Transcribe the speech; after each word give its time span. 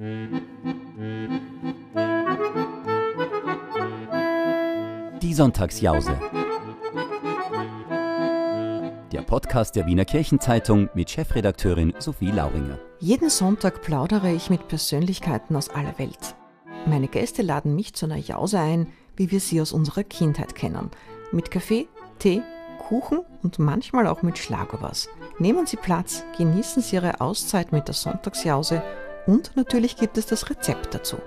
Die 0.00 0.40
Sonntagsjause. 5.34 6.18
Der 9.12 9.20
Podcast 9.20 9.76
der 9.76 9.84
Wiener 9.84 10.06
Kirchenzeitung 10.06 10.88
mit 10.94 11.10
Chefredakteurin 11.10 11.92
Sophie 11.98 12.30
Lauringer. 12.30 12.78
Jeden 12.98 13.28
Sonntag 13.28 13.82
plaudere 13.82 14.32
ich 14.32 14.48
mit 14.48 14.68
Persönlichkeiten 14.68 15.54
aus 15.54 15.68
aller 15.68 15.98
Welt. 15.98 16.34
Meine 16.86 17.08
Gäste 17.08 17.42
laden 17.42 17.74
mich 17.74 17.92
zu 17.92 18.06
einer 18.06 18.16
Jause 18.16 18.58
ein, 18.58 18.86
wie 19.16 19.30
wir 19.30 19.40
sie 19.40 19.60
aus 19.60 19.72
unserer 19.72 20.04
Kindheit 20.04 20.54
kennen. 20.54 20.90
Mit 21.30 21.50
Kaffee, 21.50 21.88
Tee, 22.18 22.40
Kuchen 22.78 23.18
und 23.42 23.58
manchmal 23.58 24.06
auch 24.06 24.22
mit 24.22 24.38
Schlagobers. 24.38 25.10
Nehmen 25.38 25.66
Sie 25.66 25.76
Platz, 25.76 26.24
genießen 26.38 26.80
Sie 26.80 26.96
Ihre 26.96 27.20
Auszeit 27.20 27.70
mit 27.70 27.86
der 27.86 27.94
Sonntagsjause 27.94 28.82
und 29.26 29.56
natürlich 29.56 29.96
gibt 29.96 30.18
es 30.18 30.26
das 30.26 30.48
Rezept 30.50 30.94
dazu. 30.94 31.18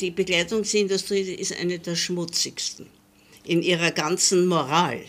Die 0.00 0.10
Bekleidungsindustrie 0.12 1.34
ist 1.34 1.58
eine 1.58 1.78
der 1.78 1.96
schmutzigsten 1.96 2.86
in 3.44 3.62
ihrer 3.62 3.90
ganzen 3.90 4.46
Moral. 4.46 5.00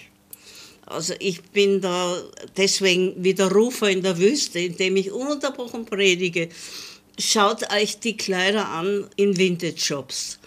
Also 0.86 1.14
ich 1.20 1.44
bin 1.44 1.82
da 1.82 2.20
deswegen 2.58 3.14
wie 3.24 3.36
der 3.36 3.52
Rufer 3.52 3.90
in 3.90 4.02
der 4.02 4.18
Wüste, 4.18 4.60
indem 4.60 4.96
ich 4.96 5.12
ununterbrochen 5.12 5.86
predige. 5.86 6.50
Schaut 7.20 7.72
euch 7.72 8.00
die 8.00 8.18
Kleider 8.18 8.68
an 8.70 9.08
in 9.16 9.38
Vintage-Shops. 9.38 10.39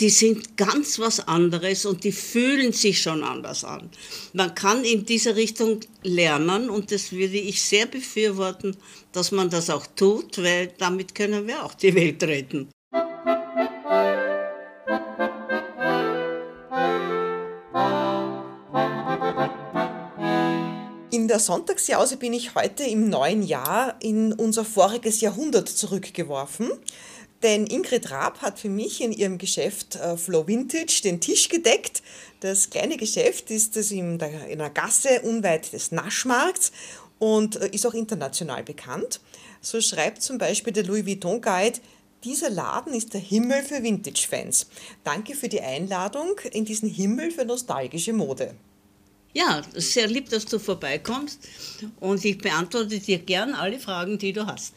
Die 0.00 0.10
sind 0.10 0.56
ganz 0.56 0.98
was 0.98 1.20
anderes 1.20 1.86
und 1.86 2.02
die 2.02 2.10
fühlen 2.10 2.72
sich 2.72 3.00
schon 3.00 3.22
anders 3.22 3.62
an. 3.62 3.90
Man 4.32 4.52
kann 4.54 4.84
in 4.84 5.06
diese 5.06 5.36
Richtung 5.36 5.80
lernen 6.02 6.68
und 6.68 6.90
das 6.90 7.12
würde 7.12 7.38
ich 7.38 7.62
sehr 7.62 7.86
befürworten, 7.86 8.76
dass 9.12 9.30
man 9.30 9.50
das 9.50 9.70
auch 9.70 9.86
tut, 9.94 10.38
weil 10.38 10.72
damit 10.78 11.14
können 11.14 11.46
wir 11.46 11.64
auch 11.64 11.74
die 11.74 11.94
Welt 11.94 12.22
retten. 12.24 12.68
In 21.12 21.28
der 21.28 21.38
Sonntagsjause 21.38 22.16
bin 22.16 22.32
ich 22.32 22.56
heute 22.56 22.82
im 22.82 23.08
neuen 23.08 23.44
Jahr 23.44 23.94
in 24.00 24.32
unser 24.32 24.64
voriges 24.64 25.20
Jahrhundert 25.20 25.68
zurückgeworfen. 25.68 26.72
Denn 27.44 27.66
Ingrid 27.66 28.10
Raab 28.10 28.40
hat 28.40 28.58
für 28.58 28.70
mich 28.70 29.02
in 29.02 29.12
ihrem 29.12 29.36
Geschäft 29.36 29.96
äh, 29.96 30.16
Flow 30.16 30.46
Vintage 30.46 31.02
den 31.04 31.20
Tisch 31.20 31.50
gedeckt. 31.50 32.02
Das 32.40 32.70
kleine 32.70 32.96
Geschäft 32.96 33.50
ist 33.50 33.76
es 33.76 33.92
in, 33.92 34.18
der, 34.18 34.46
in 34.48 34.62
einer 34.62 34.70
Gasse 34.70 35.20
unweit 35.20 35.70
des 35.74 35.92
Naschmarkts 35.92 36.72
und 37.18 37.56
äh, 37.56 37.68
ist 37.68 37.86
auch 37.86 37.92
international 37.92 38.62
bekannt. 38.62 39.20
So 39.60 39.82
schreibt 39.82 40.22
zum 40.22 40.38
Beispiel 40.38 40.72
der 40.72 40.84
Louis 40.84 41.04
Vuitton 41.04 41.42
Guide, 41.42 41.80
dieser 42.24 42.48
Laden 42.48 42.94
ist 42.94 43.12
der 43.12 43.20
Himmel 43.20 43.62
für 43.62 43.82
Vintage-Fans. 43.82 44.66
Danke 45.04 45.34
für 45.34 45.50
die 45.50 45.60
Einladung 45.60 46.40
in 46.50 46.64
diesen 46.64 46.88
Himmel 46.88 47.30
für 47.30 47.44
nostalgische 47.44 48.14
Mode. 48.14 48.54
Ja, 49.34 49.60
sehr 49.74 50.06
lieb, 50.06 50.30
dass 50.30 50.46
du 50.46 50.58
vorbeikommst 50.58 51.40
und 52.00 52.24
ich 52.24 52.38
beantworte 52.38 52.98
dir 53.00 53.18
gern 53.18 53.52
alle 53.52 53.78
Fragen, 53.78 54.16
die 54.16 54.32
du 54.32 54.46
hast. 54.46 54.72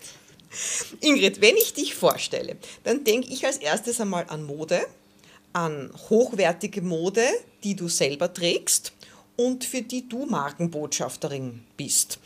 Ingrid, 1.01 1.41
wenn 1.41 1.57
ich 1.57 1.73
dich 1.73 1.95
vorstelle, 1.95 2.57
dann 2.83 3.03
denke 3.03 3.29
ich 3.31 3.45
als 3.45 3.57
erstes 3.57 4.01
einmal 4.01 4.25
an 4.29 4.43
Mode, 4.43 4.85
an 5.53 5.91
hochwertige 6.09 6.81
Mode, 6.81 7.25
die 7.63 7.75
du 7.75 7.87
selber 7.87 8.33
trägst 8.33 8.93
und 9.37 9.63
für 9.63 9.83
die 9.83 10.09
du 10.09 10.25
Markenbotschafterin 10.25 11.63
bist. 11.77 12.19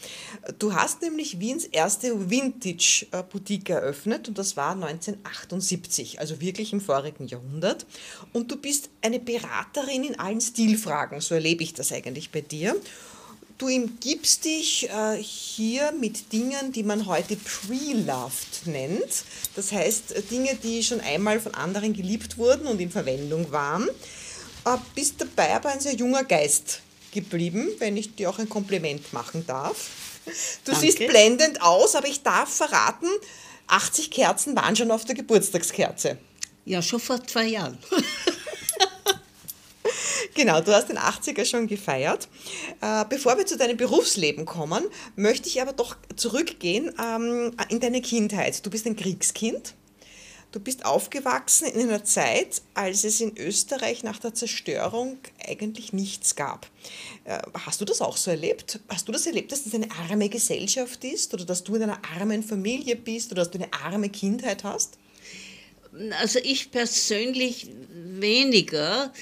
Du 0.60 0.74
hast 0.74 1.02
nämlich 1.02 1.40
Wiens 1.40 1.66
erste 1.66 2.30
Vintage-Boutique 2.30 3.70
eröffnet 3.70 4.30
und 4.30 4.38
das 4.38 4.56
war 4.56 4.72
1978, 4.72 6.20
also 6.20 6.40
wirklich 6.40 6.72
im 6.72 6.80
vorigen 6.80 7.28
Jahrhundert. 7.28 7.86
Und 8.32 8.50
du 8.50 8.56
bist 8.56 8.90
eine 9.02 9.20
Beraterin 9.20 10.06
in 10.06 10.20
allen 10.20 10.42
Stilfragen, 10.42 11.20
so 11.20 11.36
erlebe 11.36 11.64
ich 11.64 11.74
das 11.74 11.92
eigentlich 11.92 12.32
bei 12.32 12.42
dir. 12.42 12.76
Du 13.62 13.68
gibst 14.00 14.46
dich 14.46 14.90
äh, 14.90 15.22
hier 15.22 15.92
mit 15.92 16.34
Dingen, 16.34 16.72
die 16.72 16.82
man 16.82 17.06
heute 17.06 17.36
pre-loved 17.36 18.66
nennt. 18.66 19.24
Das 19.56 19.72
heißt, 19.72 20.14
äh, 20.14 20.24
Dinge, 20.24 20.56
die 20.56 20.82
schon 20.82 21.00
einmal 21.00 21.40
von 21.40 21.54
anderen 21.54 21.94
geliebt 21.94 22.40
wurden 22.40 22.66
und 22.66 22.82
in 22.82 22.90
Verwendung 22.90 23.52
waren. 23.52 23.88
Äh, 24.66 24.78
bist 24.96 25.22
dabei 25.22 25.54
aber 25.54 25.70
ein 25.70 25.80
sehr 25.80 25.94
junger 25.94 26.24
Geist 26.24 26.82
geblieben, 27.12 27.68
wenn 27.78 27.98
ich 27.98 28.16
dir 28.16 28.32
auch 28.32 28.40
ein 28.40 28.50
Kompliment 28.50 29.14
machen 29.14 29.46
darf. 29.46 29.90
Du 30.66 30.72
Danke. 30.72 30.82
siehst 30.82 30.98
blendend 30.98 31.62
aus, 31.62 31.94
aber 31.94 32.08
ich 32.08 32.24
darf 32.24 32.52
verraten, 32.52 33.06
80 33.68 34.10
Kerzen 34.10 34.56
waren 34.56 34.76
schon 34.76 34.90
auf 34.90 35.06
der 35.06 35.14
Geburtstagskerze. 35.14 36.18
Ja, 36.66 36.82
schon 36.82 37.00
vor 37.00 37.24
zwei 37.28 37.46
Jahren. 37.46 37.78
genau, 40.36 40.62
du 40.62 40.74
hast 40.74 40.90
den 40.90 40.98
80er 40.98 41.46
schon 41.46 41.68
gefeiert. 41.68 42.28
Äh, 42.82 43.06
bevor 43.10 43.38
wir 43.38 43.46
zu 43.46 43.58
deinem 43.58 43.78
Berufsleben 43.78 44.46
kommen, 44.46 44.84
möchte 45.16 45.48
ich 45.48 45.62
aber 45.62 45.74
doch 45.74 45.96
zurückgehen 46.16 46.94
ähm, 47.00 47.54
in 47.70 47.80
deine 47.80 48.02
Kindheit. 48.02 48.66
Du 48.66 48.70
bist 48.70 48.86
ein 48.86 48.96
Kriegskind. 48.96 49.76
Du 50.52 50.60
bist 50.60 50.86
aufgewachsen 50.86 51.68
in 51.68 51.88
einer 51.88 52.04
Zeit, 52.04 52.62
als 52.74 53.06
es 53.06 53.22
in 53.22 53.38
Österreich 53.38 54.04
nach 54.04 54.20
der 54.20 54.34
Zerstörung 54.34 55.18
eigentlich 55.48 55.94
nichts 55.94 56.36
gab. 56.36 56.68
Äh, 57.24 57.40
hast 57.66 57.80
du 57.80 57.86
das 57.86 58.02
auch 58.02 58.18
so 58.18 58.32
erlebt? 58.32 58.82
Hast 58.90 59.08
du 59.08 59.14
das 59.14 59.26
erlebt, 59.26 59.54
dass 59.54 59.64
das 59.64 59.74
eine 59.74 59.90
arme 59.92 60.28
Gesellschaft 60.28 61.06
ist 61.06 61.34
oder 61.34 61.46
dass 61.46 61.64
du 61.64 61.76
in 61.76 61.84
einer 61.84 62.02
armen 62.20 62.44
Familie 62.44 62.98
bist 62.98 63.32
oder 63.32 63.44
dass 63.44 63.52
du 63.52 63.60
eine 63.60 63.72
arme 63.72 64.10
Kindheit 64.10 64.66
hast? 64.66 64.98
Also 66.20 66.40
ich 66.40 66.72
persönlich 66.72 67.70
weniger 67.94 69.14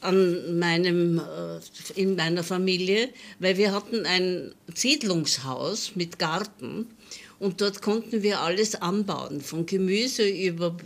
an 0.00 0.58
meinem, 0.58 1.18
äh, 1.18 2.00
in 2.00 2.16
meiner 2.16 2.44
Familie, 2.44 3.08
weil 3.38 3.56
wir 3.56 3.72
hatten 3.72 4.06
ein 4.06 4.54
Siedlungshaus 4.74 5.92
mit 5.94 6.18
Garten 6.18 6.86
und 7.38 7.60
dort 7.60 7.82
konnten 7.82 8.22
wir 8.22 8.40
alles 8.40 8.74
anbauen, 8.74 9.40
von 9.40 9.66
Gemüse 9.66 10.28
über 10.28 10.76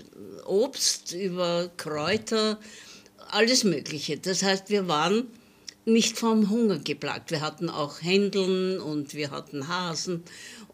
Obst, 0.44 1.12
über 1.12 1.70
Kräuter, 1.76 2.58
alles 3.30 3.64
Mögliche. 3.64 4.18
Das 4.18 4.42
heißt, 4.42 4.68
wir 4.68 4.88
waren 4.88 5.28
nicht 5.84 6.18
vom 6.18 6.50
Hunger 6.50 6.78
geplagt. 6.78 7.30
Wir 7.30 7.40
hatten 7.40 7.68
auch 7.68 8.02
Händeln 8.02 8.80
und 8.80 9.14
wir 9.14 9.30
hatten 9.30 9.68
Hasen. 9.68 10.22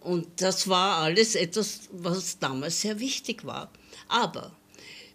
Und 0.00 0.26
das 0.36 0.68
war 0.68 0.98
alles 0.98 1.34
etwas, 1.34 1.80
was 1.92 2.38
damals 2.38 2.80
sehr 2.80 3.00
wichtig 3.00 3.44
war. 3.44 3.70
Aber 4.08 4.52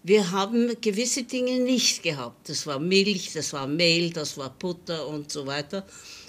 wir 0.04 0.32
haben 0.32 0.76
gewisse 0.82 1.24
Dinge 1.24 1.60
nicht 1.60 2.04
gehabt. 2.04 2.50
Das 2.50 2.68
war 2.68 2.78
Milch, 2.78 3.32
das 3.34 3.54
war 3.54 3.68
Mehl, 3.68 4.12
das 4.12 4.38
war 4.38 4.50
Butter 4.50 5.08
und 5.08 5.32
so 5.32 5.48
weiter. 5.48 5.86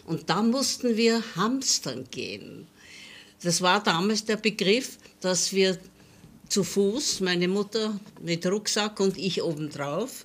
Und 0.07 0.31
da 0.31 0.43
mussten 0.43 0.97
wir 0.97 1.23
hamstern 1.35 2.07
gehen. 2.11 2.69
Das 3.43 3.61
war 3.61 3.83
damals 3.83 4.25
der 4.25 4.37
Begriff, 4.37 4.99
dass 5.21 5.53
wir 5.53 5.77
zu 6.49 6.63
Fuß, 6.63 7.21
meine 7.21 7.49
Mutter 7.49 7.99
mit 8.23 8.47
Rucksack 8.47 9.01
und 9.01 9.19
ich 9.19 9.43
obendrauf, 9.43 10.25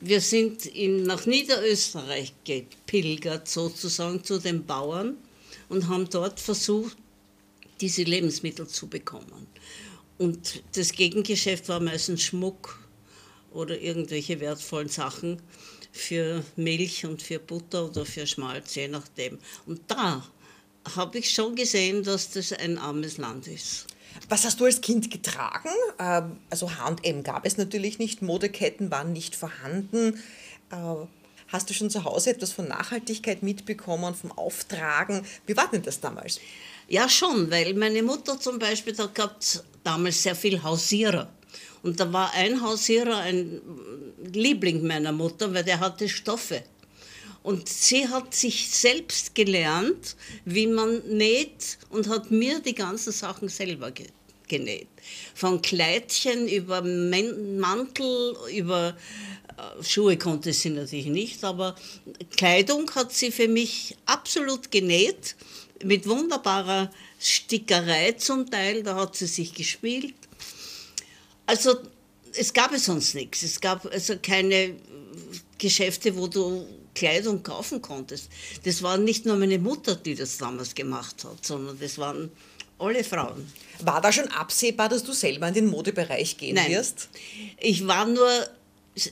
wir 0.00 0.20
sind 0.20 0.66
in, 0.66 1.04
nach 1.04 1.26
Niederösterreich 1.26 2.32
gepilgert, 2.44 3.46
sozusagen 3.48 4.24
zu 4.24 4.38
den 4.38 4.64
Bauern 4.64 5.16
und 5.68 5.88
haben 5.88 6.08
dort 6.08 6.40
versucht, 6.40 6.96
diese 7.80 8.02
Lebensmittel 8.02 8.66
zu 8.66 8.88
bekommen. 8.88 9.46
Und 10.18 10.62
das 10.74 10.92
Gegengeschäft 10.92 11.68
war 11.68 11.80
meistens 11.80 12.22
Schmuck 12.22 12.79
oder 13.52 13.80
irgendwelche 13.80 14.40
wertvollen 14.40 14.88
Sachen 14.88 15.40
für 15.92 16.44
Milch 16.56 17.04
und 17.04 17.22
für 17.22 17.38
Butter 17.38 17.86
oder 17.86 18.04
für 18.04 18.26
Schmalz, 18.26 18.74
je 18.74 18.88
nachdem. 18.88 19.38
Und 19.66 19.80
da 19.88 20.24
habe 20.96 21.18
ich 21.18 21.30
schon 21.30 21.56
gesehen, 21.56 22.02
dass 22.02 22.30
das 22.30 22.52
ein 22.52 22.78
armes 22.78 23.18
Land 23.18 23.46
ist. 23.48 23.86
Was 24.28 24.44
hast 24.44 24.60
du 24.60 24.64
als 24.64 24.80
Kind 24.80 25.10
getragen? 25.10 25.70
Ähm, 25.98 26.38
also 26.48 26.70
HM 26.70 27.22
gab 27.22 27.46
es 27.46 27.56
natürlich 27.56 27.98
nicht, 27.98 28.22
Modeketten 28.22 28.90
waren 28.90 29.12
nicht 29.12 29.36
vorhanden. 29.36 30.20
Äh, 30.70 31.06
hast 31.48 31.70
du 31.70 31.74
schon 31.74 31.90
zu 31.90 32.04
Hause 32.04 32.30
etwas 32.30 32.52
von 32.52 32.68
Nachhaltigkeit 32.68 33.42
mitbekommen, 33.42 34.14
vom 34.14 34.32
Auftragen? 34.32 35.24
Wie 35.46 35.56
war 35.56 35.68
denn 35.70 35.82
das 35.82 36.00
damals? 36.00 36.40
Ja, 36.88 37.08
schon, 37.08 37.50
weil 37.50 37.74
meine 37.74 38.02
Mutter 38.02 38.40
zum 38.40 38.58
Beispiel, 38.58 38.94
da 38.94 39.06
gab 39.06 39.40
es 39.40 39.62
damals 39.84 40.22
sehr 40.22 40.34
viel 40.34 40.62
Hausierer. 40.62 41.30
Und 41.82 42.00
da 42.00 42.12
war 42.12 42.32
ein 42.34 42.60
Hausierer 42.60 43.18
ein 43.18 43.60
Liebling 44.32 44.86
meiner 44.86 45.12
Mutter, 45.12 45.52
weil 45.54 45.64
der 45.64 45.80
hatte 45.80 46.08
Stoffe. 46.08 46.62
Und 47.42 47.68
sie 47.68 48.06
hat 48.06 48.34
sich 48.34 48.68
selbst 48.68 49.34
gelernt, 49.34 50.16
wie 50.44 50.66
man 50.66 51.00
näht 51.08 51.78
und 51.88 52.08
hat 52.08 52.30
mir 52.30 52.60
die 52.60 52.74
ganzen 52.74 53.12
Sachen 53.12 53.48
selber 53.48 53.92
genäht. 54.46 54.88
Von 55.34 55.62
Kleidchen 55.62 56.48
über 56.48 56.82
Mantel, 56.82 58.36
über 58.54 58.94
äh, 59.56 59.82
Schuhe 59.82 60.18
konnte 60.18 60.52
sie 60.52 60.70
natürlich 60.70 61.06
nicht, 61.06 61.42
aber 61.44 61.76
Kleidung 62.36 62.90
hat 62.94 63.12
sie 63.12 63.30
für 63.30 63.48
mich 63.48 63.96
absolut 64.04 64.70
genäht 64.70 65.34
mit 65.82 66.06
wunderbarer 66.06 66.90
Stickerei 67.18 68.12
zum 68.12 68.50
Teil, 68.50 68.82
da 68.82 68.96
hat 68.96 69.16
sie 69.16 69.26
sich 69.26 69.54
gespielt. 69.54 70.14
Also 71.50 71.76
es 72.32 72.52
gab 72.52 72.72
es 72.72 72.84
sonst 72.84 73.16
nichts. 73.16 73.42
Es 73.42 73.60
gab 73.60 73.84
also 73.92 74.14
keine 74.22 74.76
Geschäfte, 75.58 76.16
wo 76.16 76.28
du 76.28 76.64
Kleidung 76.94 77.42
kaufen 77.42 77.82
konntest. 77.82 78.28
Das 78.62 78.84
war 78.84 78.96
nicht 78.96 79.26
nur 79.26 79.34
meine 79.34 79.58
Mutter, 79.58 79.96
die 79.96 80.14
das 80.14 80.38
damals 80.38 80.76
gemacht 80.76 81.24
hat, 81.24 81.44
sondern 81.44 81.76
das 81.80 81.98
waren 81.98 82.30
alle 82.78 83.02
Frauen. 83.02 83.52
War 83.80 84.00
da 84.00 84.12
schon 84.12 84.28
absehbar, 84.28 84.88
dass 84.88 85.02
du 85.02 85.12
selber 85.12 85.48
in 85.48 85.54
den 85.54 85.66
Modebereich 85.66 86.36
gehen 86.36 86.54
Nein. 86.54 86.70
wirst? 86.70 87.08
Ich 87.58 87.84
war 87.84 88.06
nur, 88.06 88.30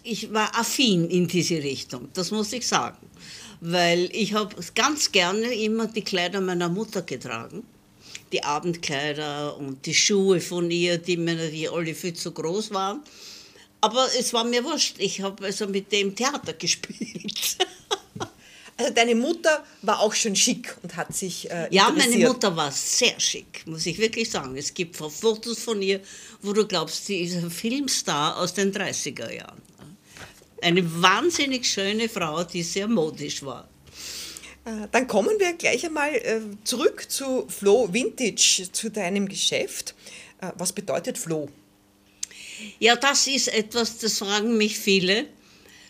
ich 0.05 0.33
war 0.33 0.57
affin 0.57 1.11
in 1.11 1.27
diese 1.27 1.57
Richtung, 1.57 2.09
das 2.15 2.31
muss 2.31 2.53
ich 2.53 2.69
sagen. 2.69 2.99
Weil 3.61 4.09
ich 4.13 4.35
habe 4.35 4.55
ganz 4.77 5.11
gerne 5.11 5.53
immer 5.55 5.89
die 5.89 6.03
Kleider 6.03 6.41
meiner 6.41 6.69
Mutter 6.69 7.03
getragen. 7.03 7.65
Die 8.33 8.43
Abendkleider 8.45 9.57
und 9.57 9.87
die 9.87 9.95
Schuhe 9.95 10.41
von 10.41 10.71
ihr, 10.71 10.99
die 10.99 11.17
mir 11.17 11.35
natürlich 11.35 11.71
alle 11.71 11.95
viel 11.95 12.15
zu 12.15 12.33
groß 12.33 12.73
waren. 12.73 13.03
Aber 13.81 14.09
es 14.19 14.33
war 14.33 14.45
mir 14.45 14.65
wurscht. 14.65 14.97
Ich 14.99 15.21
habe 15.21 15.45
also 15.45 15.67
mit 15.67 15.93
dem 15.93 16.15
Theater 16.15 16.53
gespielt. 16.59 17.59
Also 18.77 18.93
deine 18.95 19.17
Mutter 19.17 19.65
war 19.83 19.99
auch 20.01 20.15
schon 20.15 20.37
schick 20.37 20.77
und 20.85 20.95
hat 20.95 21.15
sich 21.15 21.51
äh, 21.51 21.67
Ja, 21.71 21.91
meine. 21.91 22.17
Mutter 22.19 22.55
war 22.55 22.71
sehr 22.71 23.19
schick, 23.19 23.67
muss 23.67 23.87
ich 23.87 23.99
wirklich 23.99 24.31
sagen. 24.31 24.57
Es 24.57 24.73
gibt 24.73 24.95
Fotos 24.97 25.59
von 25.59 25.83
ihr, 25.83 26.01
wo 26.43 26.53
du 26.53 26.65
glaubst, 26.65 27.07
sie 27.07 27.23
ist 27.23 27.35
ein 27.35 27.51
Filmstar 27.51 28.39
aus 28.39 28.55
den 28.55 28.73
30er 28.73 29.33
Jahren. 29.33 29.61
Eine 30.63 31.03
wahnsinnig 31.03 31.69
schöne 31.69 32.09
Frau, 32.09 32.45
die 32.45 32.63
sehr 32.63 32.87
modisch 32.87 33.43
war. 33.43 33.69
Äh, 34.69 34.89
Dann 34.93 35.07
kommen 35.07 35.39
wir 35.39 35.55
gleich 35.55 35.85
einmal 35.85 36.15
äh, 36.15 36.41
zurück 36.65 37.11
zu 37.11 37.47
Flow 37.49 37.93
Vintage, 37.93 38.69
zu 38.73 38.91
deinem 38.91 39.29
Geschäft. 39.29 39.95
Äh, 40.41 40.53
Was 40.57 40.73
bedeutet 40.73 41.19
Flow? 41.19 41.49
Ja, 42.79 42.97
das 42.97 43.27
ist 43.27 43.49
etwas, 43.49 43.99
das 43.99 44.19
fragen 44.19 44.57
mich 44.57 44.79
viele. 44.79 45.27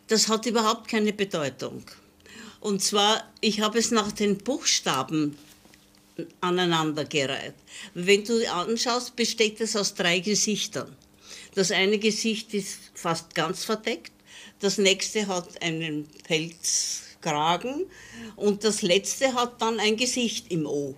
Das 0.07 0.29
hat 0.29 0.47
überhaupt 0.47 0.89
keine 0.89 1.13
Bedeutung. 1.13 1.83
Und 2.61 2.83
zwar, 2.83 3.25
ich 3.41 3.61
habe 3.61 3.79
es 3.79 3.91
nach 3.91 4.13
den 4.13 4.39
Buchstaben 4.39 5.37
aneinandergereiht. 6.41 7.55
Wenn 7.95 8.25
du 8.25 8.51
anschaust, 8.51 9.15
besteht 9.17 9.61
es 9.61 9.77
aus 9.77 9.95
drei 9.95 10.19
Gesichtern. 10.19 10.95
Das 11.55 11.71
eine 11.71 11.99
Gesicht 11.99 12.55
ist 12.55 12.79
fast 12.95 13.35
ganz 13.35 13.65
verdeckt, 13.65 14.13
das 14.61 14.79
nächste 14.79 15.29
hat 15.29 15.63
einen 15.63 16.09
Pelzkragen 17.21 17.87
und 18.37 18.65
das 18.65 18.83
letzte 18.83 19.35
hat 19.35 19.61
dann 19.61 19.81
ein 19.81 19.97
Gesicht 19.97 20.51
im 20.51 20.67
O. 20.67 20.95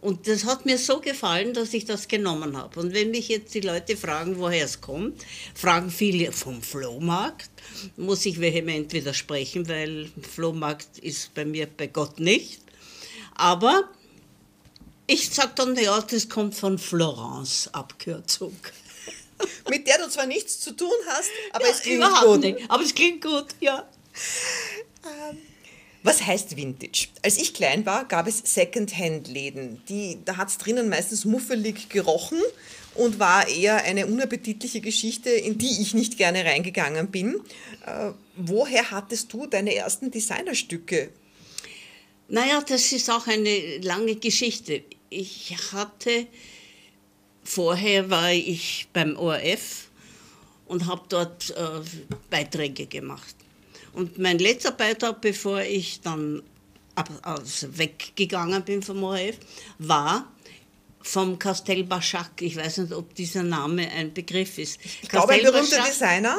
Und 0.00 0.28
das 0.28 0.44
hat 0.44 0.64
mir 0.64 0.78
so 0.78 1.00
gefallen, 1.00 1.54
dass 1.54 1.74
ich 1.74 1.84
das 1.84 2.06
genommen 2.06 2.56
habe. 2.56 2.78
Und 2.78 2.94
wenn 2.94 3.10
mich 3.10 3.26
jetzt 3.28 3.52
die 3.54 3.60
Leute 3.60 3.96
fragen, 3.96 4.38
woher 4.38 4.64
es 4.64 4.80
kommt, 4.80 5.24
fragen 5.56 5.90
viele 5.90 6.30
vom 6.30 6.62
Flohmarkt, 6.62 7.50
muss 7.96 8.24
ich 8.24 8.40
vehement 8.40 8.92
widersprechen, 8.92 9.68
weil 9.68 10.08
Flohmarkt 10.22 10.98
ist 11.00 11.34
bei 11.34 11.44
mir 11.44 11.66
bei 11.66 11.88
Gott 11.88 12.20
nicht. 12.20 12.60
Aber 13.34 13.88
ich 15.08 15.30
sage 15.30 15.52
dann, 15.56 15.74
ja, 15.74 16.00
das 16.00 16.28
kommt 16.28 16.54
von 16.54 16.78
Florence, 16.78 17.68
Abkürzung. 17.72 18.56
Mit 19.68 19.86
der 19.88 19.98
du 19.98 20.08
zwar 20.08 20.26
nichts 20.26 20.60
zu 20.60 20.76
tun 20.76 20.90
hast, 21.08 21.30
aber 21.52 21.64
Ja, 21.64 21.70
es 21.72 21.80
klingt 21.82 22.04
gut. 22.22 22.40
nicht. 22.40 22.70
Aber 22.70 22.82
es 22.84 22.94
klingt 22.94 23.22
gut, 23.24 23.46
ja. 23.60 23.88
Was 26.02 26.24
heißt 26.24 26.56
Vintage? 26.56 27.08
Als 27.22 27.38
ich 27.38 27.54
klein 27.54 27.84
war, 27.84 28.06
gab 28.06 28.28
es 28.28 28.38
Second-Hand-Läden. 28.38 29.82
Da 30.24 30.36
hat 30.36 30.48
es 30.48 30.58
drinnen 30.58 30.88
meistens 30.88 31.24
muffelig 31.24 31.88
gerochen 31.88 32.40
und 32.94 33.18
war 33.18 33.48
eher 33.48 33.84
eine 33.84 34.06
unappetitliche 34.06 34.80
Geschichte, 34.80 35.30
in 35.30 35.58
die 35.58 35.82
ich 35.82 35.94
nicht 35.94 36.16
gerne 36.16 36.44
reingegangen 36.44 37.08
bin. 37.08 37.40
Äh, 37.84 38.12
woher 38.36 38.90
hattest 38.90 39.32
du 39.32 39.46
deine 39.46 39.74
ersten 39.74 40.10
Designerstücke? 40.10 41.10
Naja, 42.28 42.62
das 42.66 42.92
ist 42.92 43.10
auch 43.10 43.26
eine 43.26 43.78
lange 43.78 44.16
Geschichte. 44.16 44.82
Ich 45.10 45.56
hatte, 45.72 46.26
vorher 47.42 48.10
war 48.10 48.32
ich 48.32 48.86
beim 48.92 49.16
ORF 49.16 49.88
und 50.66 50.86
habe 50.86 51.02
dort 51.08 51.50
äh, 51.50 51.80
Beiträge 52.30 52.86
gemacht. 52.86 53.34
Und 53.92 54.18
mein 54.18 54.38
letzter 54.38 54.72
Beitrag, 54.72 55.20
bevor 55.20 55.60
ich 55.60 56.00
dann 56.00 56.42
ab, 56.94 57.10
also 57.22 57.78
weggegangen 57.78 58.62
bin 58.64 58.82
vom 58.82 59.02
ORF, 59.02 59.36
war 59.78 60.30
vom 61.02 61.38
Castel 61.38 61.84
Bachac. 61.84 62.42
Ich 62.42 62.56
weiß 62.56 62.78
nicht, 62.78 62.92
ob 62.92 63.14
dieser 63.14 63.42
Name 63.42 63.90
ein 63.90 64.12
Begriff 64.12 64.58
ist. 64.58 64.78
Ich 65.02 65.08
glaube, 65.08 65.32
ein 65.32 65.42
berühmter 65.42 65.82
Designer. 65.82 66.36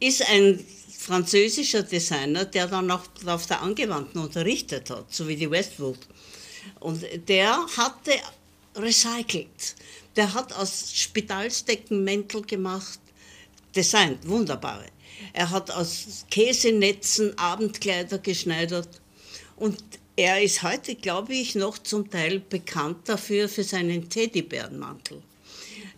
ist 0.00 0.28
ein 0.28 0.64
französischer 0.98 1.82
Designer, 1.82 2.44
der 2.44 2.66
dann 2.66 2.90
auch 2.90 3.04
auf 3.26 3.46
der 3.46 3.62
Angewandten 3.62 4.20
unterrichtet 4.20 4.90
hat, 4.90 5.12
so 5.12 5.28
wie 5.28 5.36
die 5.36 5.50
Westwood. 5.50 5.98
Und 6.80 7.04
der 7.28 7.66
hatte 7.76 8.12
recycelt. 8.76 9.76
Der 10.16 10.34
hat 10.34 10.52
aus 10.52 10.92
Spitalsdecken 10.94 12.02
Mäntel 12.02 12.42
gemacht, 12.42 12.98
designt, 13.74 14.26
wunderbare. 14.28 14.86
Er 15.32 15.50
hat 15.50 15.70
aus 15.70 16.24
Käsenetzen 16.30 17.36
Abendkleider 17.38 18.18
geschneidert. 18.18 18.88
Und 19.56 19.76
er 20.16 20.42
ist 20.42 20.62
heute, 20.62 20.94
glaube 20.94 21.34
ich, 21.34 21.54
noch 21.54 21.78
zum 21.78 22.10
Teil 22.10 22.40
bekannt 22.40 23.08
dafür, 23.08 23.48
für 23.48 23.64
seinen 23.64 24.08
Teddybärenmantel. 24.08 25.22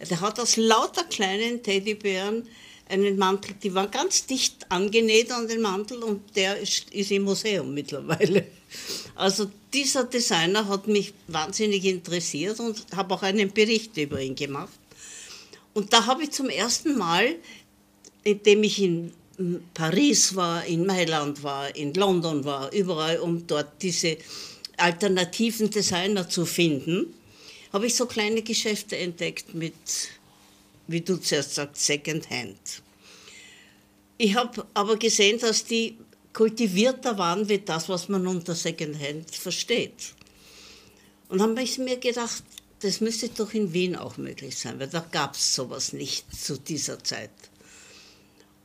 Der 0.08 0.20
hat 0.20 0.40
aus 0.40 0.56
lauter 0.56 1.04
kleinen 1.04 1.62
Teddybären 1.62 2.46
einen 2.90 3.16
Mantel, 3.16 3.54
die 3.62 3.72
waren 3.74 3.90
ganz 3.90 4.26
dicht 4.26 4.66
angenäht 4.70 5.30
an 5.30 5.46
den 5.46 5.60
Mantel 5.60 6.02
und 6.02 6.36
der 6.36 6.58
ist, 6.58 6.90
ist 6.90 7.10
im 7.10 7.22
Museum 7.22 7.72
mittlerweile. 7.72 8.46
Also 9.14 9.50
dieser 9.72 10.04
Designer 10.04 10.66
hat 10.68 10.86
mich 10.86 11.12
wahnsinnig 11.28 11.84
interessiert 11.84 12.58
und 12.60 12.84
habe 12.94 13.14
auch 13.14 13.22
einen 13.22 13.52
Bericht 13.52 13.96
über 13.96 14.20
ihn 14.20 14.34
gemacht. 14.34 14.72
Und 15.72 15.92
da 15.92 16.06
habe 16.06 16.24
ich 16.24 16.32
zum 16.32 16.48
ersten 16.48 16.98
Mal, 16.98 17.36
indem 18.24 18.62
ich 18.62 18.80
in 18.82 19.12
Paris 19.72 20.34
war, 20.34 20.64
in 20.66 20.84
Mailand 20.84 21.42
war, 21.42 21.74
in 21.74 21.94
London 21.94 22.44
war, 22.44 22.72
überall, 22.72 23.18
um 23.18 23.46
dort 23.46 23.82
diese 23.82 24.18
alternativen 24.76 25.70
Designer 25.70 26.28
zu 26.28 26.44
finden, 26.44 27.14
habe 27.72 27.86
ich 27.86 27.94
so 27.94 28.06
kleine 28.06 28.42
Geschäfte 28.42 28.96
entdeckt 28.96 29.54
mit, 29.54 29.74
wie 30.88 31.00
du 31.00 31.16
zuerst 31.16 31.54
sagst, 31.54 31.86
Secondhand. 31.86 32.58
Ich 34.18 34.34
habe 34.34 34.66
aber 34.74 34.96
gesehen, 34.96 35.38
dass 35.38 35.64
die 35.64 35.96
kultivierter 36.32 37.16
waren 37.16 37.48
wie 37.48 37.58
das, 37.58 37.88
was 37.88 38.08
man 38.08 38.26
unter 38.26 38.54
Secondhand 38.54 39.30
versteht. 39.30 40.14
Und 41.28 41.38
dann 41.38 41.50
habe 41.50 41.62
ich 41.62 41.78
mir 41.78 41.96
gedacht, 41.96 42.42
das 42.80 43.00
müsste 43.00 43.28
doch 43.28 43.52
in 43.54 43.72
Wien 43.72 43.96
auch 43.96 44.16
möglich 44.16 44.58
sein, 44.58 44.78
weil 44.78 44.88
da 44.88 45.00
gab 45.00 45.34
es 45.34 45.54
sowas 45.54 45.92
nicht 45.92 46.24
zu 46.34 46.58
dieser 46.58 47.02
Zeit. 47.02 47.30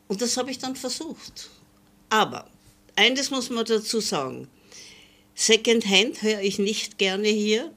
Und 0.08 0.22
das 0.22 0.38
habe 0.38 0.52
ich 0.52 0.60
dann 0.60 0.76
versucht. 0.76 1.50
Aber 2.10 2.48
eines 2.96 3.32
muss 3.32 3.50
man 3.50 3.66
dazu 3.66 4.00
sagen, 4.00 4.48
Secondhand 5.34 6.22
höre 6.22 6.42
ich 6.42 6.60
nicht 6.60 6.98
gerne 6.98 7.28
hier, 7.28 7.72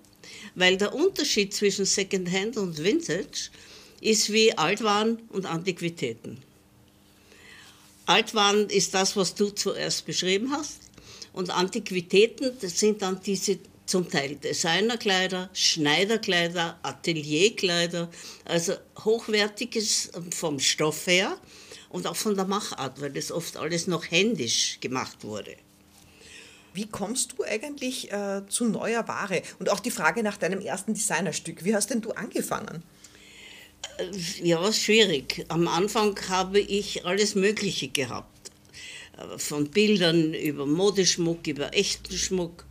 weil 0.55 0.77
der 0.77 0.95
Unterschied 0.95 1.55
zwischen 1.55 1.85
Secondhand 1.85 2.57
und 2.57 2.79
Vintage 2.79 3.51
ist 4.01 4.33
wie 4.33 4.57
Altwaren 4.57 5.19
und 5.31 5.47
Antiquitäten. 5.47 6.39
Altwaren 8.07 8.71
ist 8.71 8.95
das, 8.95 9.17
was 9.17 9.35
du 9.35 9.51
zuerst 9.51 10.07
beschrieben 10.07 10.53
hast. 10.53 10.81
Und 11.33 11.51
Antiquitäten, 11.51 12.53
das 12.61 12.79
sind 12.79 13.03
dann 13.03 13.21
diese 13.21 13.59
zum 13.87 14.09
Teil 14.09 14.37
Designerkleider, 14.37 15.51
Schneiderkleider, 15.53 16.79
Atelierkleider, 16.83 18.11
also 18.45 18.75
hochwertiges 19.05 20.11
vom 20.35 20.61
Stoff 20.61 21.07
her 21.07 21.39
und 21.91 22.07
auch 22.07 22.17
von 22.17 22.35
der 22.35 22.45
Machart, 22.45 23.01
weil 23.01 23.11
das 23.11 23.33
oft 23.33 23.57
alles 23.57 23.87
noch 23.87 24.11
händisch 24.11 24.79
gemacht 24.81 25.25
wurde. 25.25 25.57
Wie 26.75 26.87
kommst 26.87 27.35
du 27.37 27.45
eigentlich 27.45 28.13
äh, 28.13 28.43
zu 28.49 28.67
neuer 28.67 29.09
Ware? 29.09 29.43
Und 29.59 29.71
auch 29.71 29.81
die 29.81 29.91
Frage 29.91 30.23
nach 30.23 30.37
deinem 30.37 30.61
ersten 30.61 30.95
Designerstück. 30.95 31.65
Wie 31.65 31.75
hast 31.75 31.91
denn 31.91 32.03
du 32.03 32.13
angefangen? 32.13 32.83
Ja, 34.43 34.73
schwierig. 34.73 35.45
Am 35.49 35.67
Anfang 35.67 36.19
habe 36.29 36.61
ich 36.61 37.05
alles 37.05 37.35
Mögliche 37.35 37.89
gehabt. 37.89 38.53
Von 39.39 39.71
Bildern 39.71 40.35
über 40.35 40.67
Modeschmuck, 40.67 41.47
über 41.49 41.75
echten 41.75 42.17
Schmuck. 42.17 42.65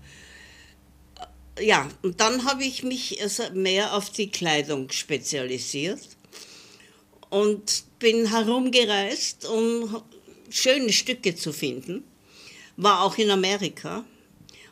Ja, 1.60 1.90
und 2.04 2.22
dann 2.22 2.46
habe 2.46 2.64
ich 2.64 2.84
mich 2.84 3.20
mehr 3.54 3.94
auf 3.94 4.10
die 4.12 4.30
Kleidung 4.30 4.90
spezialisiert 4.92 6.00
und 7.30 7.84
bin 8.00 8.30
herumgereist, 8.30 9.46
um 9.46 10.02
schöne 10.50 10.92
Stücke 10.94 11.36
zu 11.36 11.52
finden. 11.54 12.04
War 12.76 13.02
auch 13.04 13.18
in 13.18 13.32
Amerika 13.32 14.06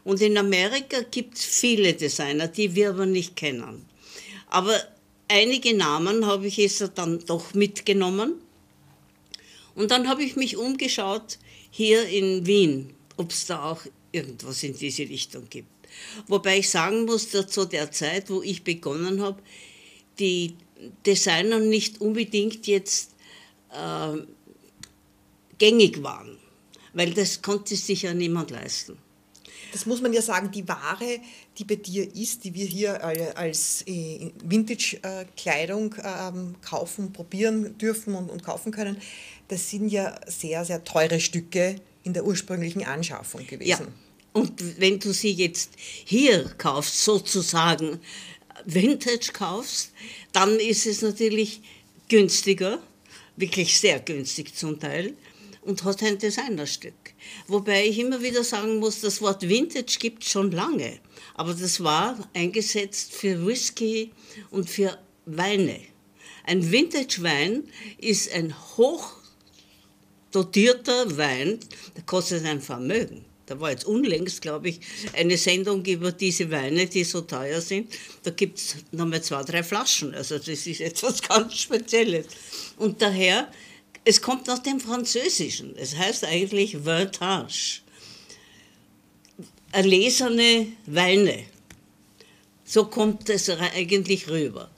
Und 0.06 0.22
in 0.22 0.38
Amerika 0.38 1.02
gibt 1.02 1.36
es 1.36 1.44
viele 1.44 1.94
Designer, 1.94 2.48
die 2.48 2.76
wir 2.76 2.92
aber 2.92 3.08
nicht 3.08 3.36
kennen. 3.36 3.86
Aber 4.48 4.80
einige 5.28 5.76
Namen 5.76 6.28
habe 6.28 6.48
ich 6.48 6.58
jetzt 6.58 6.92
dann 6.94 7.26
doch 7.26 7.56
mitgenommen. 7.56 8.36
Und 9.74 9.90
dann 9.92 10.08
habe 10.08 10.24
ich 10.24 10.36
mich 10.36 10.58
umgeschaut 10.58 11.40
hier 11.72 12.08
in 12.08 12.46
Wien, 12.46 12.94
ob 13.18 13.32
es 13.32 13.48
da 13.48 13.72
auch 13.72 13.82
irgendwas 14.12 14.62
in 14.64 14.78
diese 14.78 15.04
Richtung 15.04 15.50
gibt. 15.50 15.68
Wobei 16.28 16.60
ich 16.60 16.70
sagen 16.70 17.06
muss, 17.06 17.30
dass 17.30 17.48
zu 17.48 17.66
der 17.66 17.92
Zeit, 17.92 18.30
wo 18.30 18.44
ich 18.44 18.64
begonnen 18.64 19.22
habe, 19.22 19.42
die 20.20 20.56
Designer 21.06 21.60
nicht 21.60 22.00
unbedingt 22.00 22.68
jetzt 22.68 23.15
äh, 23.76 24.22
gängig 25.58 26.02
waren, 26.04 26.38
weil 26.94 27.14
das 27.14 27.42
konnte 27.42 27.76
sich 27.76 28.04
ja 28.04 28.14
niemand 28.14 28.52
leisten. 28.52 28.98
Das 29.72 29.86
muss 29.86 30.02
man 30.02 30.14
ja 30.14 30.22
sagen, 30.22 30.52
die 30.52 30.66
Ware, 30.70 31.20
die 31.58 31.66
bei 31.66 31.76
dir 31.76 32.16
ist, 32.16 32.46
die 32.46 32.54
wir 32.54 32.66
hier 32.66 33.04
als 33.38 33.84
äh, 33.86 34.32
Vintage-Kleidung 34.42 35.96
ähm, 36.02 36.56
kaufen, 36.62 37.12
probieren 37.12 37.78
dürfen 37.78 38.16
und 38.16 38.42
kaufen 38.42 38.72
können, 38.72 38.98
das 39.50 39.70
sind 39.70 39.90
ja 39.90 40.18
sehr, 40.28 40.64
sehr 40.64 40.84
teure 40.86 41.20
Stücke 41.20 41.76
in 42.04 42.14
der 42.14 42.26
ursprünglichen 42.26 42.86
Anschaffung 42.86 43.46
gewesen. 43.46 43.68
Ja. 43.68 43.80
Und 44.32 44.80
wenn 44.80 45.00
du 45.00 45.14
sie 45.14 45.32
jetzt 45.32 45.72
hier 45.78 46.46
kaufst, 46.58 47.04
sozusagen 47.04 48.00
Vintage 48.66 49.32
kaufst, 49.34 49.92
dann 50.32 50.58
ist 50.60 50.86
es 50.86 51.02
natürlich 51.02 51.62
günstiger, 52.08 52.80
wirklich 53.36 53.80
sehr 53.80 54.00
günstig 54.00 54.56
zum 54.56 54.80
Teil, 54.80 55.16
und 55.66 55.84
hat 55.84 56.02
ein 56.04 56.18
Designerstück. 56.18 56.94
Wobei 57.48 57.88
ich 57.88 58.00
immer 58.00 58.22
wieder 58.22 58.44
sagen 58.44 58.78
muss, 58.78 59.02
das 59.02 59.22
Wort 59.22 59.48
Vintage 59.48 59.98
gibt 60.00 60.24
es 60.24 60.30
schon 60.30 60.52
lange, 60.52 61.00
aber 61.34 61.54
das 61.54 61.84
war 61.84 62.30
eingesetzt 62.34 63.14
für 63.14 63.46
Whisky 63.46 64.12
und 64.52 64.70
für 64.70 64.98
Weine. 65.26 65.80
Ein 66.44 66.72
Vintage-Wein 66.72 67.64
ist 67.98 68.32
ein 68.32 68.54
hochdotierter 68.78 71.18
Wein, 71.18 71.60
der 71.96 72.04
kostet 72.04 72.46
ein 72.46 72.62
Vermögen. 72.62 73.26
Da 73.46 73.60
war 73.60 73.72
jetzt 73.72 73.86
unlängst, 73.86 74.42
glaube 74.42 74.70
ich, 74.70 74.80
eine 75.14 75.38
Sendung 75.38 75.86
über 75.86 76.12
diese 76.12 76.50
Weine, 76.50 76.88
die 76.88 77.04
so 77.04 77.22
teuer 77.22 77.62
sind. 77.62 77.94
Da 78.24 78.32
gibt 78.32 78.58
es 78.58 78.76
nochmal 78.92 79.22
zwei, 79.22 79.44
drei 79.44 79.62
Flaschen. 79.62 80.16
Also 80.16 80.38
das 80.40 80.66
ist 80.66 80.82
etwas 80.82 81.22
ganz 81.28 81.56
Spezielles. 81.56 82.26
Und 82.78 83.02
daher, 83.02 83.52
es 84.04 84.22
kommt 84.22 84.50
aus 84.50 84.64
dem 84.64 84.80
Französischen. 84.80 85.76
Es 85.78 85.96
heißt 85.96 86.26
eigentlich 86.26 86.86
Vintage. 86.86 87.82
Erlesene 89.72 90.68
Weine. 90.88 91.44
So 92.64 92.86
kommt 92.86 93.30
es 93.30 93.50
eigentlich 93.50 94.28
rüber. 94.28 94.72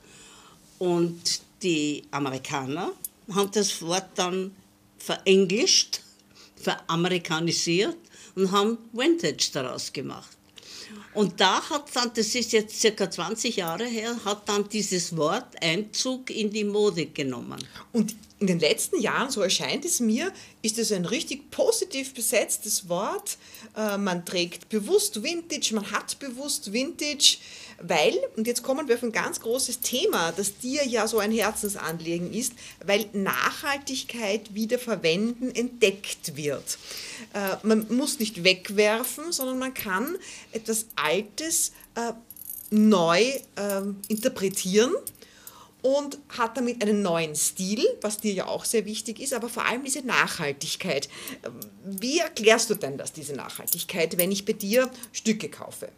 Und 0.78 1.40
die 1.62 2.02
Amerikaner 2.10 2.92
haben 3.32 3.50
das 3.52 3.80
Wort 3.80 4.10
dann 4.16 4.54
verenglischt, 4.98 6.00
veramerikanisiert 6.56 7.96
und 8.38 8.52
haben 8.52 8.78
Vintage 8.92 9.50
daraus 9.52 9.92
gemacht. 9.92 10.38
Und 11.14 11.40
da 11.40 11.68
hat 11.68 11.94
dann, 11.94 12.12
das 12.14 12.34
ist 12.34 12.52
jetzt 12.52 12.80
circa 12.80 13.10
20 13.10 13.56
Jahre 13.56 13.86
her, 13.86 14.16
hat 14.24 14.48
dann 14.48 14.68
dieses 14.68 15.16
Wort 15.16 15.60
Einzug 15.60 16.30
in 16.30 16.50
die 16.50 16.64
Mode 16.64 17.06
genommen. 17.06 17.58
Und 17.92 18.14
in 18.40 18.46
den 18.46 18.60
letzten 18.60 19.00
Jahren, 19.00 19.30
so 19.30 19.40
erscheint 19.42 19.84
es 19.84 19.98
mir, 19.98 20.32
ist 20.62 20.78
es 20.78 20.92
ein 20.92 21.04
richtig 21.04 21.50
positiv 21.50 22.14
besetztes 22.14 22.88
Wort. 22.88 23.36
Äh, 23.76 23.98
man 23.98 24.24
trägt 24.24 24.68
bewusst 24.68 25.22
Vintage, 25.22 25.74
man 25.74 25.90
hat 25.90 26.18
bewusst 26.20 26.72
Vintage, 26.72 27.38
weil, 27.80 28.14
und 28.36 28.46
jetzt 28.46 28.62
kommen 28.62 28.88
wir 28.88 28.96
auf 28.96 29.02
ein 29.02 29.12
ganz 29.12 29.40
großes 29.40 29.80
Thema, 29.80 30.32
das 30.32 30.58
dir 30.58 30.86
ja 30.86 31.06
so 31.06 31.18
ein 31.18 31.30
Herzensanliegen 31.30 32.32
ist, 32.32 32.52
weil 32.84 33.06
Nachhaltigkeit 33.12 34.54
wiederverwenden 34.54 35.54
entdeckt 35.54 36.36
wird. 36.36 36.78
Äh, 37.34 37.56
man 37.62 37.86
muss 37.88 38.18
nicht 38.18 38.42
wegwerfen, 38.44 39.32
sondern 39.32 39.58
man 39.58 39.74
kann 39.74 40.16
etwas 40.52 40.86
Altes 40.96 41.72
äh, 41.94 42.12
neu 42.70 43.22
ähm, 43.56 43.96
interpretieren 44.08 44.92
und 45.82 46.18
hat 46.36 46.56
damit 46.56 46.82
einen 46.82 47.02
neuen 47.02 47.36
Stil, 47.36 47.84
was 48.00 48.18
dir 48.18 48.32
ja 48.32 48.46
auch 48.46 48.64
sehr 48.64 48.84
wichtig 48.84 49.20
ist, 49.20 49.32
aber 49.32 49.48
vor 49.48 49.64
allem 49.64 49.84
diese 49.84 50.04
Nachhaltigkeit. 50.04 51.08
Wie 51.84 52.18
erklärst 52.18 52.70
du 52.70 52.74
denn 52.74 52.98
das, 52.98 53.12
diese 53.12 53.34
Nachhaltigkeit, 53.34 54.18
wenn 54.18 54.32
ich 54.32 54.44
bei 54.44 54.52
dir 54.54 54.90
Stücke 55.12 55.48
kaufe? 55.48 55.88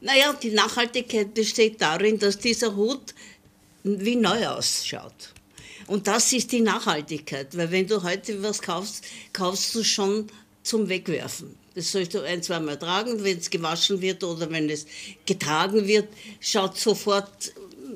Naja, 0.00 0.32
die 0.32 0.50
Nachhaltigkeit 0.50 1.34
besteht 1.34 1.80
darin, 1.80 2.18
dass 2.18 2.38
dieser 2.38 2.76
Hut 2.76 3.14
wie 3.82 4.16
neu 4.16 4.46
ausschaut. 4.46 5.34
Und 5.86 6.06
das 6.06 6.32
ist 6.32 6.52
die 6.52 6.60
Nachhaltigkeit, 6.60 7.56
weil 7.56 7.70
wenn 7.70 7.86
du 7.86 8.02
heute 8.02 8.42
was 8.42 8.60
kaufst, 8.60 9.04
kaufst 9.32 9.74
du 9.74 9.82
schon 9.82 10.26
zum 10.62 10.88
Wegwerfen. 10.88 11.56
Das 11.74 11.90
sollst 11.92 12.14
du 12.14 12.20
ein, 12.20 12.42
zweimal 12.42 12.78
tragen, 12.78 13.24
wenn 13.24 13.38
es 13.38 13.50
gewaschen 13.50 14.00
wird 14.00 14.22
oder 14.22 14.50
wenn 14.50 14.68
es 14.68 14.86
getragen 15.24 15.86
wird, 15.86 16.08
schaut 16.40 16.76
sofort 16.76 17.52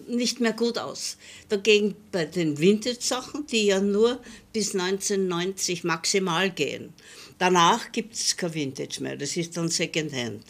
nicht 0.09 0.41
mehr 0.41 0.55
gut 0.55 0.79
aus. 0.79 1.19
Dagegen 1.49 1.95
bei 2.11 2.25
den 2.25 2.59
Vintage-Sachen, 2.59 3.47
die 3.47 3.67
ja 3.67 3.81
nur 3.81 4.21
bis 4.53 4.75
1990 4.75 5.85
maximal 5.85 6.51
gehen. 6.51 6.95
Danach 7.39 7.93
gibt 7.93 8.15
es 8.15 8.37
kein 8.37 8.55
Vintage 8.55 9.03
mehr, 9.03 9.17
das 9.17 9.37
ist 9.37 9.57
dann 9.57 9.69
Secondhand. 9.69 10.45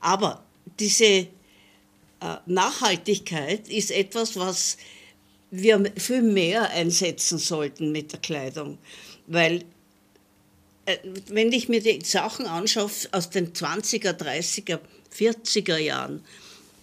Aber 0.00 0.45
diese 0.78 1.04
äh, 1.04 1.26
Nachhaltigkeit 2.46 3.68
ist 3.68 3.90
etwas, 3.90 4.36
was 4.36 4.76
wir 5.50 5.92
viel 5.96 6.22
mehr 6.22 6.70
einsetzen 6.70 7.38
sollten 7.38 7.92
mit 7.92 8.12
der 8.12 8.20
Kleidung. 8.20 8.78
Weil, 9.26 9.64
äh, 10.86 10.96
wenn 11.28 11.52
ich 11.52 11.68
mir 11.68 11.80
die 11.80 12.04
Sachen 12.04 12.46
anschaue 12.46 12.90
aus 13.12 13.30
den 13.30 13.52
20er, 13.52 14.12
30er, 14.12 14.80
40er 15.16 15.78
Jahren, 15.78 16.24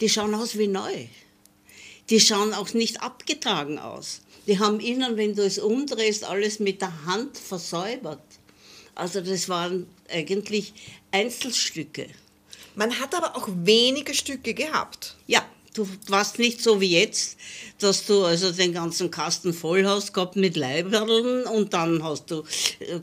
die 0.02 0.10
schauen 0.10 0.34
aus 0.34 0.58
wie 0.58 0.68
neu 0.68 1.08
die 2.10 2.20
schauen 2.20 2.54
auch 2.54 2.74
nicht 2.74 3.02
abgetragen 3.02 3.80
aus. 3.80 4.22
Die 4.48 4.60
haben 4.60 4.80
innen, 4.80 5.16
wenn 5.18 5.36
du 5.36 5.44
es 5.44 5.58
umdrehst, 5.58 6.26
alles 6.26 6.60
mit 6.60 6.82
der 6.82 7.06
Hand 7.06 7.38
versäubert. 7.38 8.22
Also 8.96 9.22
das 9.22 9.48
waren 9.50 9.88
eigentlich 10.10 10.74
Einzelstücke. 11.12 12.08
Man 12.76 13.00
hat 13.00 13.16
aber 13.16 13.36
auch 13.36 13.48
wenige 13.48 14.14
Stücke 14.14 14.54
gehabt. 14.54 15.16
Ja, 15.28 15.46
du 15.74 15.88
warst 16.08 16.40
nicht 16.40 16.62
so 16.62 16.82
wie 16.82 17.00
jetzt, 17.00 17.38
dass 17.80 18.06
du 18.06 18.24
also 18.24 18.52
den 18.52 18.74
ganzen 18.74 19.12
Kasten 19.12 19.54
voll 19.54 19.86
hast 19.86 20.14
gehabt 20.14 20.36
mit 20.36 20.56
Leiberln 20.56 21.46
und 21.46 21.74
dann 21.74 22.04
hast 22.04 22.32
du 22.32 22.44
äh, 22.80 23.00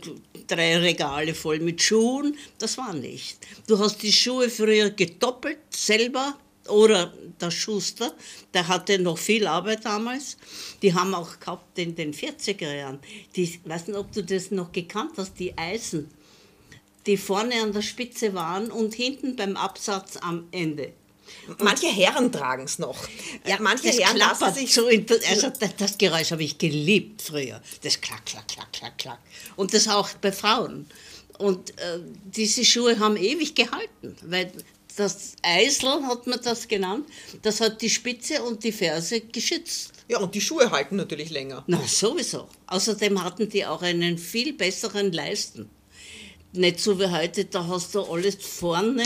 drei 0.46 0.78
Regale 0.78 1.34
voll 1.34 1.60
mit 1.60 1.82
Schuhen. 1.82 2.36
Das 2.58 2.78
war 2.78 2.92
nicht. 2.92 3.38
Du 3.66 3.78
hast 3.78 4.02
die 4.02 4.12
Schuhe 4.12 4.50
früher 4.50 4.90
gedoppelt 4.90 5.58
selber 5.70 6.36
oder 6.68 7.12
der 7.40 7.50
Schuster, 7.50 8.12
der 8.54 8.68
hatte 8.68 8.98
noch 8.98 9.18
viel 9.18 9.46
Arbeit 9.46 9.84
damals. 9.84 10.36
Die 10.82 10.94
haben 10.94 11.14
auch 11.14 11.40
gehabt 11.40 11.78
in 11.78 11.94
den 11.94 12.12
40er 12.12 12.74
Jahren. 12.74 12.98
Ich 13.32 13.60
weiß 13.64 13.88
nicht, 13.88 13.96
ob 13.96 14.12
du 14.12 14.22
das 14.22 14.50
noch 14.50 14.70
gekannt 14.72 15.12
hast, 15.16 15.38
die 15.38 15.56
Eisen, 15.56 16.10
die 17.06 17.16
vorne 17.16 17.62
an 17.62 17.72
der 17.72 17.82
Spitze 17.82 18.34
waren 18.34 18.70
und 18.70 18.94
hinten 18.94 19.36
beim 19.36 19.56
Absatz 19.56 20.16
am 20.18 20.48
Ende. 20.52 20.92
Manche 21.58 21.86
Herren 21.86 22.30
tragen 22.32 22.64
es 22.64 22.78
noch. 22.78 22.96
Ja, 23.46 23.56
manche 23.60 23.88
das 23.88 23.98
Herren 23.98 24.16
lassen 24.16 24.52
sich 24.52 24.74
so. 24.74 24.86
Also 24.86 25.50
das, 25.58 25.76
das 25.76 25.98
Geräusch 25.98 26.32
habe 26.32 26.44
ich 26.44 26.58
geliebt 26.58 27.22
früher. 27.22 27.60
Das 27.82 28.00
klack, 28.00 28.26
klack, 28.26 28.48
klack, 28.48 28.72
klack, 28.72 28.98
klack. 28.98 29.18
Und 29.56 29.72
das 29.74 29.88
auch 29.88 30.08
bei 30.20 30.32
Frauen. 30.32 30.86
Und 31.38 31.70
äh, 31.78 32.00
diese 32.24 32.64
Schuhe 32.64 32.98
haben 32.98 33.16
ewig 33.16 33.54
gehalten, 33.54 34.16
weil 34.22 34.52
das 34.96 35.36
Eisel 35.42 36.04
hat 36.06 36.26
man 36.26 36.40
das 36.42 36.68
genannt, 36.68 37.08
das 37.42 37.60
hat 37.60 37.80
die 37.80 37.88
Spitze 37.88 38.42
und 38.42 38.62
die 38.62 38.72
Ferse 38.72 39.20
geschützt. 39.20 39.92
Ja, 40.08 40.18
und 40.18 40.34
die 40.34 40.40
Schuhe 40.40 40.70
halten 40.70 40.96
natürlich 40.96 41.30
länger. 41.30 41.64
Na, 41.66 41.80
sowieso. 41.86 42.48
Außerdem 42.66 43.22
hatten 43.22 43.48
die 43.48 43.64
auch 43.64 43.82
einen 43.82 44.18
viel 44.18 44.52
besseren 44.52 45.12
Leisten. 45.12 45.70
Nicht 46.52 46.80
so 46.80 46.98
wie 46.98 47.06
heute, 47.06 47.44
da 47.44 47.66
hast 47.66 47.94
du 47.94 48.02
alles 48.02 48.36
vorne 48.36 49.04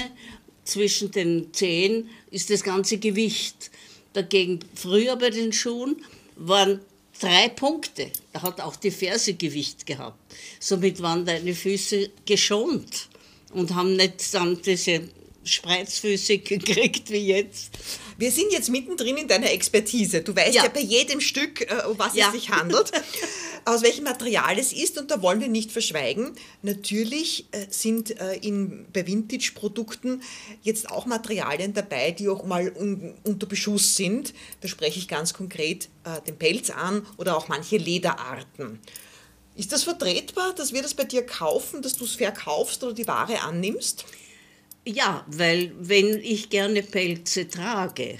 zwischen 0.64 1.10
den 1.10 1.52
Zehen 1.52 2.08
ist 2.30 2.50
das 2.50 2.62
ganze 2.62 2.98
Gewicht. 2.98 3.70
Dagegen 4.12 4.60
früher 4.74 5.16
bei 5.16 5.30
den 5.30 5.52
Schuhen 5.52 6.02
waren 6.36 6.80
drei 7.20 7.48
Punkte. 7.48 8.10
Da 8.32 8.42
hat 8.42 8.60
auch 8.60 8.76
die 8.76 8.90
Ferse 8.90 9.34
Gewicht 9.34 9.86
gehabt. 9.86 10.18
Somit 10.58 11.02
waren 11.02 11.24
deine 11.26 11.54
Füße 11.54 12.10
geschont 12.24 13.08
und 13.52 13.74
haben 13.74 13.96
nicht 13.96 14.32
dann 14.32 14.60
diese 14.62 15.08
Spreizfüße 15.44 16.38
gekriegt 16.38 17.10
wie 17.10 17.26
jetzt. 17.26 17.70
Wir 18.16 18.30
sind 18.30 18.52
jetzt 18.52 18.70
mittendrin 18.70 19.16
in 19.16 19.28
deiner 19.28 19.50
Expertise. 19.50 20.22
Du 20.22 20.34
weißt 20.34 20.54
ja, 20.54 20.64
ja 20.64 20.68
bei 20.68 20.80
jedem 20.80 21.20
Stück, 21.20 21.66
uh, 21.70 21.90
um 21.90 21.98
was 21.98 22.14
ja. 22.14 22.28
es 22.28 22.32
sich 22.32 22.50
handelt. 22.50 22.90
aus 23.64 23.82
welchem 23.82 24.04
Material 24.04 24.58
es 24.58 24.72
ist 24.72 24.98
und 24.98 25.10
da 25.10 25.22
wollen 25.22 25.40
wir 25.40 25.48
nicht 25.48 25.72
verschweigen. 25.72 26.32
Natürlich 26.62 27.46
äh, 27.52 27.66
sind 27.70 28.18
äh, 28.20 28.36
in, 28.36 28.86
bei 28.92 29.06
Vintage-Produkten 29.06 30.22
jetzt 30.62 30.90
auch 30.90 31.06
Materialien 31.06 31.72
dabei, 31.72 32.10
die 32.10 32.28
auch 32.28 32.44
mal 32.44 32.72
un, 32.76 33.14
unter 33.24 33.46
Beschuss 33.46 33.96
sind. 33.96 34.34
Da 34.60 34.68
spreche 34.68 34.98
ich 34.98 35.08
ganz 35.08 35.32
konkret 35.32 35.88
äh, 36.04 36.20
den 36.26 36.36
Pelz 36.36 36.70
an 36.70 37.06
oder 37.16 37.36
auch 37.36 37.48
manche 37.48 37.76
Lederarten. 37.76 38.80
Ist 39.56 39.72
das 39.72 39.84
vertretbar, 39.84 40.52
dass 40.54 40.72
wir 40.72 40.82
das 40.82 40.94
bei 40.94 41.04
dir 41.04 41.24
kaufen, 41.24 41.80
dass 41.80 41.96
du 41.96 42.04
es 42.04 42.16
verkaufst 42.16 42.82
oder 42.82 42.92
die 42.92 43.06
Ware 43.06 43.40
annimmst? 43.42 44.04
Ja, 44.86 45.24
weil 45.28 45.72
wenn 45.78 46.18
ich 46.18 46.50
gerne 46.50 46.82
Pelze 46.82 47.48
trage, 47.48 48.18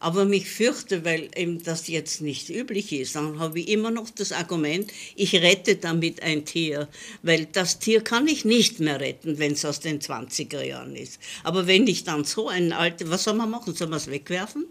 aber 0.00 0.24
mich 0.24 0.48
fürchte, 0.48 1.04
weil 1.04 1.28
eben 1.36 1.62
das 1.62 1.86
jetzt 1.86 2.22
nicht 2.22 2.48
üblich 2.48 2.90
ist, 2.92 3.14
dann 3.14 3.38
habe 3.38 3.60
ich 3.60 3.68
immer 3.68 3.90
noch 3.90 4.08
das 4.08 4.32
Argument, 4.32 4.90
ich 5.14 5.34
rette 5.34 5.76
damit 5.76 6.22
ein 6.22 6.46
Tier, 6.46 6.88
weil 7.22 7.46
das 7.46 7.78
Tier 7.78 8.00
kann 8.00 8.26
ich 8.26 8.46
nicht 8.46 8.80
mehr 8.80 8.98
retten, 8.98 9.38
wenn 9.38 9.52
es 9.52 9.64
aus 9.64 9.78
den 9.78 10.00
20er 10.00 10.62
Jahren 10.62 10.96
ist. 10.96 11.20
Aber 11.44 11.66
wenn 11.66 11.86
ich 11.86 12.02
dann 12.02 12.24
so 12.24 12.48
ein 12.48 12.72
altes, 12.72 13.10
was 13.10 13.24
soll 13.24 13.34
man 13.34 13.50
machen? 13.50 13.74
Soll 13.74 13.88
man 13.88 13.98
es 13.98 14.10
wegwerfen? 14.10 14.64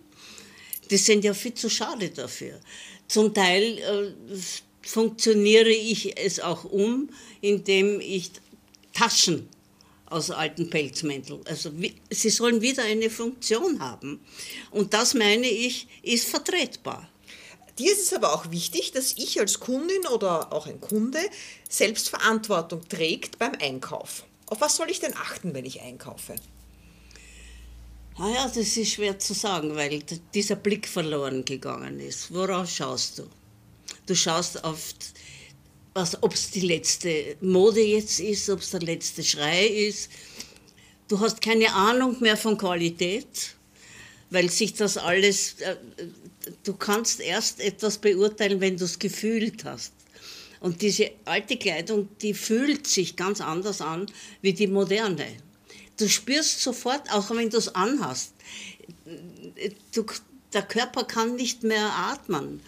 Die 0.89 0.97
sind 0.97 1.23
ja 1.23 1.35
viel 1.35 1.53
zu 1.53 1.69
schade 1.69 2.09
dafür. 2.09 2.59
Zum 3.07 3.31
Teil 3.31 3.77
äh, 3.77 4.37
funktioniere 4.81 5.69
ich 5.69 6.17
es 6.17 6.39
auch 6.39 6.63
um, 6.63 7.09
indem 7.41 8.01
ich 8.01 8.31
Taschen 8.93 9.47
aus 10.09 10.31
alten 10.31 10.69
Pelzmänteln. 10.69 11.41
Also 11.45 11.71
sie 12.09 12.29
sollen 12.29 12.61
wieder 12.61 12.83
eine 12.83 13.09
Funktion 13.09 13.79
haben. 13.79 14.19
Und 14.71 14.93
das 14.93 15.13
meine 15.13 15.47
ich, 15.47 15.87
ist 16.03 16.27
vertretbar. 16.27 17.09
Dir 17.77 17.93
ist 17.93 18.01
es 18.01 18.13
aber 18.13 18.33
auch 18.33 18.51
wichtig, 18.51 18.91
dass 18.91 19.13
ich 19.13 19.39
als 19.39 19.59
Kundin 19.59 20.05
oder 20.07 20.51
auch 20.51 20.67
ein 20.67 20.81
Kunde 20.81 21.19
selbst 21.69 22.09
Verantwortung 22.09 22.87
trägt 22.89 23.39
beim 23.39 23.53
Einkauf. 23.61 24.25
Auf 24.47 24.59
was 24.59 24.75
soll 24.75 24.89
ich 24.89 24.99
denn 24.99 25.15
achten, 25.15 25.53
wenn 25.53 25.65
ich 25.65 25.81
einkaufe? 25.81 26.35
Naja, 28.17 28.51
das 28.53 28.75
ist 28.75 28.91
schwer 28.91 29.17
zu 29.17 29.33
sagen, 29.33 29.75
weil 29.75 30.03
dieser 30.33 30.57
Blick 30.57 30.89
verloren 30.89 31.45
gegangen 31.45 32.01
ist. 32.01 32.33
Worauf 32.33 32.69
schaust 32.69 33.19
du? 33.19 33.23
Du 34.07 34.13
schaust 34.13 34.61
auf 34.65 34.93
ob 35.93 36.33
es 36.33 36.51
die 36.51 36.61
letzte 36.61 37.37
Mode 37.41 37.81
jetzt 37.81 38.19
ist, 38.19 38.49
ob 38.49 38.59
es 38.59 38.71
der 38.71 38.81
letzte 38.81 39.23
Schrei 39.23 39.67
ist. 39.67 40.09
Du 41.07 41.19
hast 41.19 41.41
keine 41.41 41.73
Ahnung 41.73 42.17
mehr 42.19 42.37
von 42.37 42.57
Qualität, 42.57 43.55
weil 44.29 44.49
sich 44.49 44.73
das 44.73 44.97
alles, 44.97 45.55
äh, 45.61 45.75
du 46.63 46.73
kannst 46.73 47.19
erst 47.19 47.59
etwas 47.59 47.97
beurteilen, 47.97 48.61
wenn 48.61 48.77
du 48.77 48.85
es 48.85 48.99
gefühlt 48.99 49.65
hast. 49.65 49.93
Und 50.59 50.81
diese 50.81 51.11
alte 51.25 51.57
Kleidung, 51.57 52.09
die 52.21 52.33
fühlt 52.33 52.85
sich 52.85 53.15
ganz 53.15 53.41
anders 53.41 53.81
an 53.81 54.05
wie 54.41 54.53
die 54.53 54.67
moderne. 54.67 55.25
Du 55.97 56.07
spürst 56.07 56.61
sofort, 56.61 57.11
auch 57.11 57.29
wenn 57.31 57.49
du 57.49 57.57
es 57.57 57.73
anhast, 57.75 58.33
du, 59.93 60.05
der 60.53 60.61
Körper 60.63 61.05
kann 61.05 61.35
nicht 61.35 61.63
mehr 61.63 61.91
atmen 61.93 62.61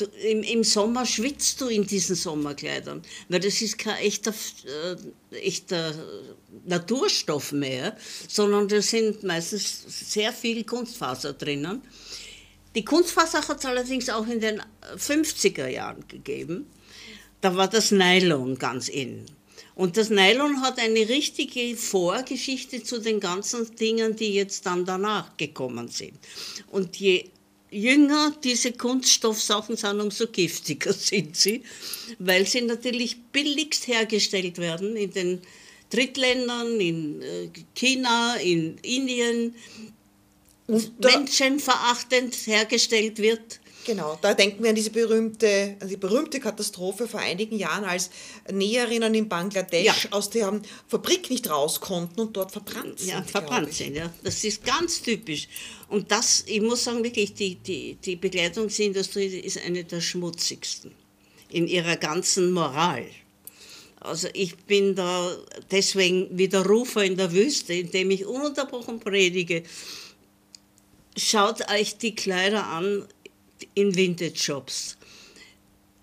du, 0.00 0.04
im, 0.06 0.42
im, 0.42 0.64
Sommer 0.64 1.06
schwitzt 1.06 1.60
du 1.60 1.68
in 1.68 1.86
diesen 1.86 2.16
Sommerkleidern, 2.16 3.02
weil 3.28 3.40
das 3.40 3.60
ist 3.62 3.78
kein 3.78 3.96
echter, 3.98 4.32
äh, 5.32 5.36
echter 5.36 5.94
Naturstoff 6.66 7.52
mehr, 7.52 7.96
sondern 8.28 8.68
da 8.68 8.80
sind 8.82 9.22
meistens 9.22 9.84
sehr 10.10 10.32
viel 10.32 10.64
Kunstfaser 10.64 11.32
drinnen. 11.32 11.82
Die 12.74 12.84
Kunstfaser 12.84 13.46
hat 13.46 13.58
es 13.58 13.66
allerdings 13.66 14.08
auch 14.08 14.26
in 14.26 14.40
den 14.40 14.62
50er 14.96 15.66
Jahren 15.66 16.06
gegeben. 16.06 16.66
Da 17.40 17.56
war 17.56 17.68
das 17.68 17.90
Nylon 17.90 18.58
ganz 18.58 18.88
in. 18.88 19.26
Und 19.74 19.96
das 19.96 20.10
Nylon 20.10 20.60
hat 20.60 20.78
eine 20.78 21.08
richtige 21.08 21.76
Vorgeschichte 21.76 22.82
zu 22.82 23.00
den 23.00 23.18
ganzen 23.18 23.74
Dingen, 23.76 24.14
die 24.14 24.34
jetzt 24.34 24.66
dann 24.66 24.84
danach 24.84 25.36
gekommen 25.36 25.88
sind. 25.88 26.18
Und 26.70 26.96
je 26.96 27.30
jünger 27.70 28.34
diese 28.42 28.72
Kunststoffsachen 28.72 29.76
sind, 29.76 30.00
umso 30.00 30.26
giftiger 30.26 30.92
sind 30.92 31.36
sie, 31.36 31.62
weil 32.18 32.46
sie 32.46 32.62
natürlich 32.62 33.20
billigst 33.32 33.86
hergestellt 33.86 34.58
werden 34.58 34.96
in 34.96 35.12
den 35.12 35.42
Drittländern, 35.90 36.80
in 36.80 37.22
äh, 37.22 37.48
China, 37.74 38.36
in 38.36 38.78
Indien, 38.78 39.54
menschenverachtend 41.02 42.34
hergestellt 42.46 43.18
wird. 43.18 43.60
Genau, 43.86 44.18
da 44.20 44.34
denken 44.34 44.62
wir 44.62 44.70
an 44.70 44.76
diese 44.76 44.90
berühmte, 44.90 45.76
an 45.80 45.88
die 45.88 45.96
berühmte 45.96 46.38
Katastrophe 46.38 47.08
vor 47.08 47.20
einigen 47.20 47.56
Jahren, 47.58 47.84
als 47.84 48.10
Näherinnen 48.50 49.14
in 49.14 49.28
Bangladesch 49.28 50.04
ja. 50.04 50.12
aus 50.12 50.28
der 50.28 50.60
Fabrik 50.86 51.30
nicht 51.30 51.48
raus 51.48 51.80
konnten 51.80 52.20
und 52.20 52.36
dort 52.36 52.52
verbrannt 52.52 52.98
sind. 52.98 53.08
Ja, 53.08 53.22
verbrannt 53.22 53.72
sind, 53.72 53.96
ja. 53.96 54.12
Das 54.22 54.44
ist 54.44 54.64
ganz 54.64 55.00
typisch. 55.00 55.48
Und 55.88 56.12
das, 56.12 56.44
ich 56.46 56.60
muss 56.60 56.84
sagen, 56.84 57.02
wirklich, 57.02 57.34
die, 57.34 57.56
die, 57.56 57.94
die 57.94 58.16
Bekleidungsindustrie 58.16 59.26
ist 59.38 59.58
eine 59.64 59.84
der 59.84 60.00
schmutzigsten 60.00 60.92
in 61.48 61.66
ihrer 61.66 61.96
ganzen 61.96 62.52
Moral. 62.52 63.06
Also 63.98 64.28
ich 64.32 64.56
bin 64.56 64.94
da 64.94 65.36
deswegen 65.70 66.28
wie 66.30 66.48
der 66.48 66.64
Rufer 66.64 67.04
in 67.04 67.16
der 67.16 67.32
Wüste, 67.32 67.74
indem 67.74 68.10
ich 68.10 68.24
ununterbrochen 68.24 69.00
predige. 69.00 69.62
Schaut 71.16 71.70
euch 71.70 71.98
die 71.98 72.14
Kleider 72.14 72.66
an 72.66 73.06
in 73.74 73.94
Vintage-Shops. 73.94 74.96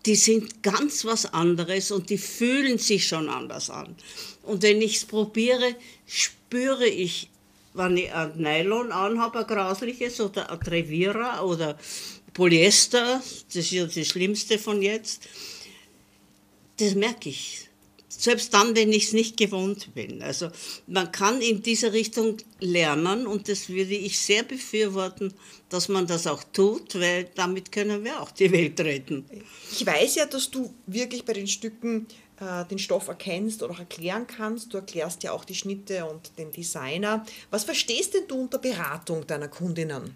Die 0.05 0.15
sind 0.15 0.63
ganz 0.63 1.03
was 1.05 1.33
anderes 1.33 1.91
und 1.91 2.09
die 2.09 2.17
fühlen 2.17 2.77
sich 2.77 3.07
schon 3.07 3.29
anders 3.29 3.69
an. 3.69 3.95
Und 4.43 4.63
wenn 4.63 4.81
ich 4.81 4.97
es 4.97 5.05
probiere, 5.05 5.75
spüre 6.05 6.87
ich, 6.87 7.29
wenn 7.73 7.97
ich 7.97 8.13
ein 8.13 8.37
Nylon 8.37 8.91
anhabe, 8.91 9.39
ein 9.39 9.47
grausliches, 9.47 10.21
oder 10.21 10.49
ein 10.49 10.59
Trevira 10.61 11.41
oder 11.41 11.77
Polyester, 12.33 13.21
das 13.47 13.55
ist 13.55 13.71
ja 13.71 13.85
das 13.85 14.07
Schlimmste 14.07 14.57
von 14.57 14.81
jetzt, 14.81 15.27
das 16.77 16.95
merke 16.95 17.29
ich 17.29 17.66
selbst 18.17 18.53
dann, 18.53 18.75
wenn 18.75 18.91
ich 18.91 19.05
es 19.05 19.13
nicht 19.13 19.37
gewohnt 19.37 19.93
bin. 19.93 20.21
Also 20.21 20.49
man 20.87 21.11
kann 21.11 21.41
in 21.41 21.61
dieser 21.61 21.93
Richtung 21.93 22.37
lernen 22.59 23.27
und 23.27 23.47
das 23.47 23.69
würde 23.69 23.93
ich 23.93 24.19
sehr 24.19 24.43
befürworten, 24.43 25.33
dass 25.69 25.87
man 25.87 26.07
das 26.07 26.25
auch 26.27 26.43
tut, 26.51 26.95
weil 26.99 27.29
damit 27.35 27.71
können 27.71 28.03
wir 28.03 28.21
auch 28.21 28.31
die 28.31 28.51
Welt 28.51 28.79
retten. 28.79 29.25
Ich 29.71 29.85
weiß 29.85 30.15
ja, 30.15 30.25
dass 30.25 30.49
du 30.49 30.73
wirklich 30.87 31.25
bei 31.25 31.33
den 31.33 31.47
Stücken 31.47 32.07
äh, 32.39 32.65
den 32.65 32.79
Stoff 32.79 33.07
erkennst 33.07 33.61
oder 33.63 33.73
auch 33.73 33.79
erklären 33.79 34.25
kannst. 34.27 34.73
Du 34.73 34.77
erklärst 34.77 35.23
ja 35.23 35.31
auch 35.31 35.45
die 35.45 35.55
Schnitte 35.55 36.05
und 36.05 36.31
den 36.37 36.51
Designer. 36.51 37.25
Was 37.51 37.63
verstehst 37.63 38.13
denn 38.13 38.27
du 38.27 38.41
unter 38.41 38.57
Beratung 38.57 39.25
deiner 39.27 39.47
Kundinnen? 39.47 40.13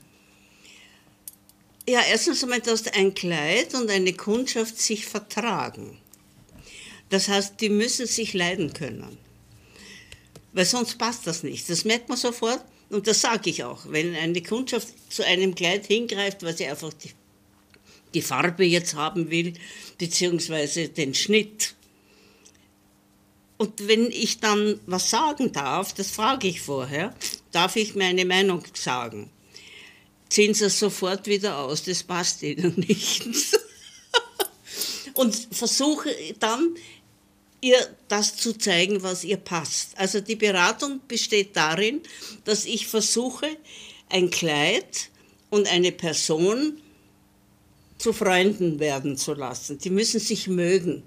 Ja, 1.87 2.01
erstens 2.09 2.43
einmal, 2.43 2.61
dass 2.61 2.87
ein 2.87 3.13
Kleid 3.13 3.73
und 3.73 3.89
eine 3.89 4.13
Kundschaft 4.13 4.77
sich 4.77 5.05
vertragen. 5.05 5.97
Das 7.11 7.27
heißt, 7.27 7.59
die 7.59 7.69
müssen 7.69 8.07
sich 8.07 8.33
leiden 8.33 8.73
können. 8.73 9.17
Weil 10.53 10.65
sonst 10.65 10.97
passt 10.97 11.27
das 11.27 11.43
nicht. 11.43 11.69
Das 11.69 11.85
merkt 11.85 12.07
man 12.09 12.17
sofort 12.17 12.63
und 12.89 13.05
das 13.05 13.21
sage 13.21 13.49
ich 13.49 13.63
auch. 13.65 13.81
Wenn 13.87 14.15
eine 14.15 14.41
Kundschaft 14.41 14.87
zu 15.09 15.25
einem 15.25 15.53
Kleid 15.53 15.85
hingreift, 15.87 16.41
weil 16.41 16.55
sie 16.55 16.65
einfach 16.65 16.93
die, 16.93 17.11
die 18.13 18.21
Farbe 18.21 18.63
jetzt 18.63 18.95
haben 18.95 19.29
will, 19.29 19.53
beziehungsweise 19.97 20.87
den 20.87 21.13
Schnitt. 21.13 21.75
Und 23.57 23.87
wenn 23.87 24.09
ich 24.09 24.39
dann 24.39 24.79
was 24.85 25.09
sagen 25.09 25.51
darf, 25.51 25.93
das 25.93 26.11
frage 26.11 26.47
ich 26.47 26.61
vorher, 26.61 27.13
darf 27.51 27.75
ich 27.75 27.93
meine 27.95 28.23
Meinung 28.23 28.63
sagen. 28.73 29.29
Ziehen 30.29 30.53
sie 30.53 30.65
es 30.65 30.79
sofort 30.79 31.27
wieder 31.27 31.57
aus, 31.57 31.83
das 31.83 32.03
passt 32.03 32.41
ihnen 32.41 32.73
nicht. 32.87 33.25
und 35.13 35.35
versuche 35.51 36.09
dann 36.39 36.75
ihr 37.61 37.77
das 38.07 38.35
zu 38.35 38.57
zeigen, 38.57 39.03
was 39.03 39.23
ihr 39.23 39.37
passt. 39.37 39.97
Also 39.97 40.19
die 40.19 40.35
Beratung 40.35 40.99
besteht 41.07 41.55
darin, 41.55 42.01
dass 42.43 42.65
ich 42.65 42.87
versuche, 42.87 43.47
ein 44.09 44.29
Kleid 44.29 45.09
und 45.49 45.67
eine 45.71 45.91
Person 45.91 46.81
zu 47.97 48.13
Freunden 48.13 48.79
werden 48.79 49.15
zu 49.15 49.33
lassen. 49.33 49.77
Die 49.77 49.91
müssen 49.91 50.19
sich 50.19 50.47
mögen. 50.47 51.03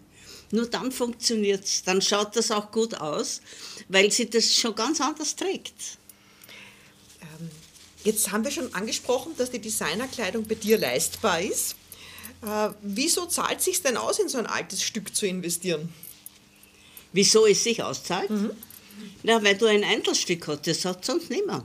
Nur 0.52 0.66
dann 0.66 0.92
funktioniert 0.92 1.64
es, 1.64 1.82
dann 1.82 2.00
schaut 2.00 2.36
das 2.36 2.52
auch 2.52 2.70
gut 2.70 2.94
aus, 2.94 3.40
weil 3.88 4.12
sie 4.12 4.30
das 4.30 4.54
schon 4.54 4.74
ganz 4.76 5.00
anders 5.00 5.34
trägt. 5.34 5.98
Ähm, 7.20 7.50
jetzt 8.04 8.30
haben 8.30 8.44
wir 8.44 8.52
schon 8.52 8.72
angesprochen, 8.72 9.32
dass 9.36 9.50
die 9.50 9.58
Designerkleidung 9.58 10.46
bei 10.46 10.54
dir 10.54 10.78
leistbar 10.78 11.40
ist. 11.40 11.74
Äh, 12.42 12.68
wieso 12.82 13.26
zahlt 13.26 13.58
es 13.58 13.64
sich 13.64 13.82
denn 13.82 13.96
aus, 13.96 14.20
in 14.20 14.28
so 14.28 14.38
ein 14.38 14.46
altes 14.46 14.82
Stück 14.82 15.16
zu 15.16 15.26
investieren? 15.26 15.92
Wieso 17.14 17.46
es 17.46 17.62
sich 17.62 17.80
auszahlt? 17.80 18.28
Mhm. 18.28 18.50
Na, 19.22 19.42
weil 19.42 19.56
du 19.56 19.66
ein 19.66 19.84
Einzelstück 19.84 20.48
hast, 20.48 20.66
das 20.66 20.84
hat 20.84 21.04
sonst 21.04 21.30
niemand. 21.30 21.64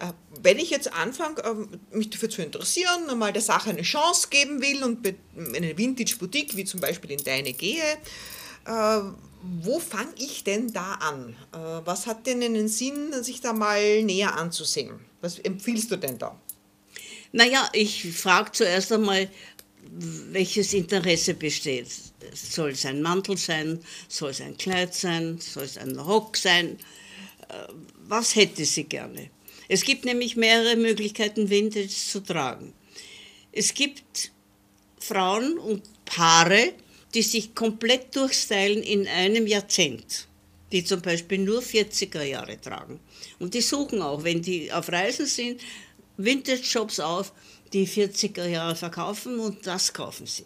Äh, 0.00 0.12
wenn 0.42 0.58
ich 0.58 0.70
jetzt 0.70 0.92
anfange, 0.92 1.42
ähm, 1.44 1.68
mich 1.92 2.10
dafür 2.10 2.28
zu 2.28 2.42
interessieren, 2.42 3.08
einmal 3.08 3.32
der 3.32 3.40
Sache 3.40 3.70
eine 3.70 3.82
Chance 3.82 4.26
geben 4.30 4.60
will 4.60 4.82
und 4.82 5.06
in 5.06 5.56
eine 5.56 5.78
Vintage-Boutique, 5.78 6.56
wie 6.56 6.64
zum 6.64 6.80
Beispiel 6.80 7.12
in 7.12 7.22
deine 7.22 7.52
gehe, 7.52 7.82
äh, 8.66 9.00
wo 9.62 9.78
fange 9.78 10.10
ich 10.16 10.42
denn 10.42 10.72
da 10.72 10.94
an? 10.94 11.36
Äh, 11.52 11.86
was 11.86 12.08
hat 12.08 12.26
denn 12.26 12.42
einen 12.42 12.66
Sinn, 12.66 13.12
sich 13.22 13.40
da 13.40 13.52
mal 13.52 14.02
näher 14.02 14.36
anzusehen? 14.36 14.98
Was 15.20 15.38
empfiehlst 15.38 15.90
du 15.92 15.96
denn 15.96 16.18
da? 16.18 16.36
Naja, 17.30 17.68
ich 17.72 18.12
frage 18.12 18.50
zuerst 18.50 18.90
einmal, 18.90 19.30
welches 19.90 20.74
Interesse 20.74 21.34
besteht. 21.34 21.88
Soll 22.34 22.70
es 22.70 22.84
ein 22.84 23.02
Mantel 23.02 23.36
sein? 23.36 23.80
Soll 24.08 24.30
es 24.30 24.40
ein 24.40 24.56
Kleid 24.56 24.94
sein? 24.94 25.38
Soll 25.40 25.64
es 25.64 25.78
ein 25.78 25.98
Rock 25.98 26.36
sein? 26.36 26.78
Äh, 27.48 27.72
was 28.06 28.36
hätte 28.36 28.64
sie 28.64 28.84
gerne? 28.84 29.30
Es 29.68 29.82
gibt 29.82 30.04
nämlich 30.04 30.36
mehrere 30.36 30.76
Möglichkeiten, 30.76 31.50
Vintage 31.50 31.88
zu 31.88 32.20
tragen. 32.20 32.72
Es 33.52 33.74
gibt 33.74 34.32
Frauen 34.98 35.58
und 35.58 35.82
Paare, 36.04 36.72
die 37.14 37.22
sich 37.22 37.54
komplett 37.54 38.14
durchstylen 38.14 38.82
in 38.82 39.06
einem 39.06 39.46
Jahrzehnt, 39.46 40.28
die 40.72 40.84
zum 40.84 41.02
Beispiel 41.02 41.38
nur 41.38 41.62
40er 41.62 42.22
Jahre 42.22 42.60
tragen. 42.60 43.00
Und 43.38 43.54
die 43.54 43.60
suchen 43.60 44.02
auch, 44.02 44.24
wenn 44.24 44.42
die 44.42 44.72
auf 44.72 44.90
Reisen 44.90 45.26
sind, 45.26 45.60
Vintage-Shops 46.16 47.00
auf, 47.00 47.32
die 47.72 47.86
40er 47.86 48.46
Jahre 48.46 48.76
verkaufen 48.76 49.38
und 49.38 49.66
das 49.66 49.92
kaufen 49.92 50.26
sie. 50.26 50.44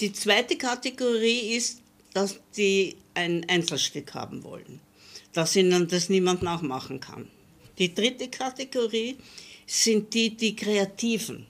Die 0.00 0.12
zweite 0.12 0.56
Kategorie 0.56 1.56
ist, 1.56 1.80
dass 2.14 2.38
die 2.56 2.96
ein 3.14 3.44
Einzelstück 3.48 4.14
haben 4.14 4.44
wollen, 4.44 4.80
dass 5.32 5.56
ihnen 5.56 5.88
das 5.88 6.08
niemand 6.08 6.42
nachmachen 6.42 7.00
kann. 7.00 7.28
Die 7.78 7.94
dritte 7.94 8.28
Kategorie 8.28 9.16
sind 9.66 10.14
die, 10.14 10.36
die 10.36 10.56
Kreativen, 10.56 11.46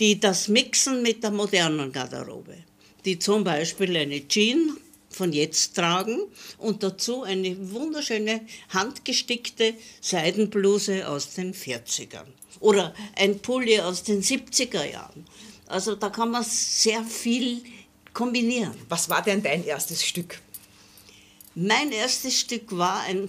die 0.00 0.18
das 0.18 0.48
mixen 0.48 1.02
mit 1.02 1.22
der 1.22 1.30
modernen 1.30 1.92
Garderobe, 1.92 2.56
die 3.04 3.18
zum 3.18 3.44
Beispiel 3.44 3.96
eine 3.96 4.26
Jeans 4.26 4.74
von 5.10 5.32
jetzt 5.32 5.74
tragen 5.74 6.20
und 6.58 6.82
dazu 6.82 7.22
eine 7.22 7.70
wunderschöne 7.70 8.42
handgestickte 8.70 9.74
Seidenbluse 10.00 11.08
aus 11.08 11.34
den 11.34 11.54
40ern 11.54 12.26
oder 12.60 12.94
ein 13.16 13.38
Pulli 13.40 13.80
aus 13.80 14.02
den 14.02 14.22
70er 14.22 14.84
Jahren. 14.84 15.26
Also 15.66 15.96
da 15.96 16.10
kann 16.10 16.30
man 16.30 16.44
sehr 16.44 17.02
viel 17.04 17.62
kombinieren. 18.12 18.74
Was 18.88 19.08
war 19.08 19.22
denn 19.22 19.42
dein 19.42 19.64
erstes 19.64 20.04
Stück? 20.04 20.40
Mein 21.54 21.90
erstes 21.90 22.38
Stück 22.38 22.76
war 22.76 23.00
ein 23.02 23.28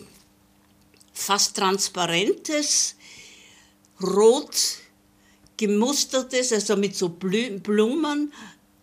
fast 1.13 1.58
transparentes, 1.58 2.96
rot 4.02 4.80
gemustertes, 5.58 6.54
also 6.54 6.76
mit 6.76 6.96
so 6.96 7.10
Blumen, 7.10 8.32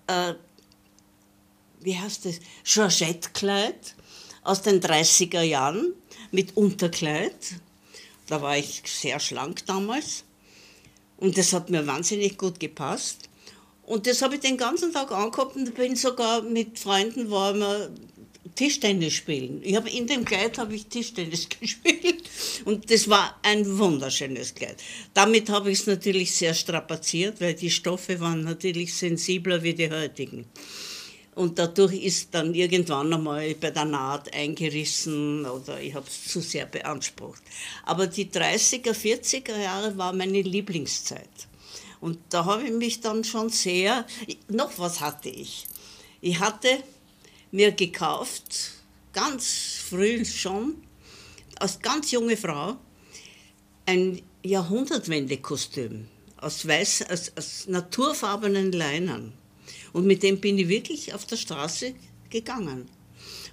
äh, 0.08 0.34
wie 1.80 1.98
heißt 1.98 2.24
das, 2.24 2.40
Georgette-Kleid 2.64 3.94
aus 4.42 4.62
den 4.62 4.80
30er 4.80 5.42
Jahren 5.42 5.94
mit 6.32 6.56
Unterkleid. 6.56 7.60
Da 8.26 8.42
war 8.42 8.56
ich 8.56 8.82
sehr 8.86 9.20
schlank 9.20 9.64
damals. 9.66 10.24
Und 11.24 11.38
das 11.38 11.54
hat 11.54 11.70
mir 11.70 11.86
wahnsinnig 11.86 12.36
gut 12.36 12.60
gepasst. 12.60 13.30
Und 13.86 14.06
das 14.06 14.20
habe 14.20 14.34
ich 14.34 14.42
den 14.42 14.58
ganzen 14.58 14.92
Tag 14.92 15.10
angehabt 15.10 15.56
und 15.56 15.74
bin 15.74 15.96
sogar 15.96 16.42
mit 16.42 16.78
Freunden, 16.78 17.30
waren 17.30 17.60
wir 17.60 17.90
Tischtennis 18.54 19.14
spielen. 19.14 19.62
Ich 19.64 19.74
habe 19.74 19.88
in 19.88 20.06
dem 20.06 20.26
Kleid 20.26 20.58
habe 20.58 20.74
ich 20.74 20.84
Tischtennis 20.86 21.48
gespielt 21.60 22.28
und 22.66 22.90
das 22.90 23.08
war 23.08 23.40
ein 23.42 23.78
wunderschönes 23.78 24.54
Kleid. 24.54 24.76
Damit 25.14 25.48
habe 25.48 25.70
ich 25.70 25.80
es 25.80 25.86
natürlich 25.86 26.34
sehr 26.34 26.52
strapaziert, 26.52 27.40
weil 27.40 27.54
die 27.54 27.70
Stoffe 27.70 28.20
waren 28.20 28.42
natürlich 28.42 28.94
sensibler 28.94 29.62
wie 29.62 29.72
die 29.72 29.90
heutigen. 29.90 30.44
Und 31.34 31.58
dadurch 31.58 31.94
ist 31.94 32.32
dann 32.32 32.54
irgendwann 32.54 33.12
einmal 33.12 33.54
bei 33.54 33.70
der 33.70 33.84
Naht 33.84 34.32
eingerissen 34.32 35.44
oder 35.44 35.80
ich 35.80 35.94
habe 35.94 36.06
es 36.06 36.28
zu 36.28 36.40
sehr 36.40 36.66
beansprucht. 36.66 37.42
Aber 37.84 38.06
die 38.06 38.30
30er, 38.30 38.92
40er 38.92 39.58
Jahre 39.58 39.96
war 39.98 40.12
meine 40.12 40.42
Lieblingszeit. 40.42 41.28
Und 42.00 42.18
da 42.28 42.44
habe 42.44 42.64
ich 42.64 42.72
mich 42.72 43.00
dann 43.00 43.24
schon 43.24 43.48
sehr, 43.48 44.06
noch 44.48 44.78
was 44.78 45.00
hatte 45.00 45.28
ich. 45.28 45.66
Ich 46.20 46.38
hatte 46.38 46.68
mir 47.50 47.72
gekauft, 47.72 48.72
ganz 49.12 49.82
früh 49.88 50.24
schon, 50.24 50.82
als 51.58 51.80
ganz 51.80 52.10
junge 52.10 52.36
Frau, 52.36 52.76
ein 53.86 54.22
Jahrhundertwende-Kostüm 54.42 56.06
aus, 56.44 56.66
aus, 56.66 57.32
aus 57.36 57.66
naturfarbenen 57.66 58.72
Leinern. 58.72 59.32
Und 59.94 60.06
mit 60.06 60.22
dem 60.22 60.40
bin 60.40 60.58
ich 60.58 60.68
wirklich 60.68 61.14
auf 61.14 61.24
der 61.24 61.36
Straße 61.36 61.94
gegangen. 62.28 62.86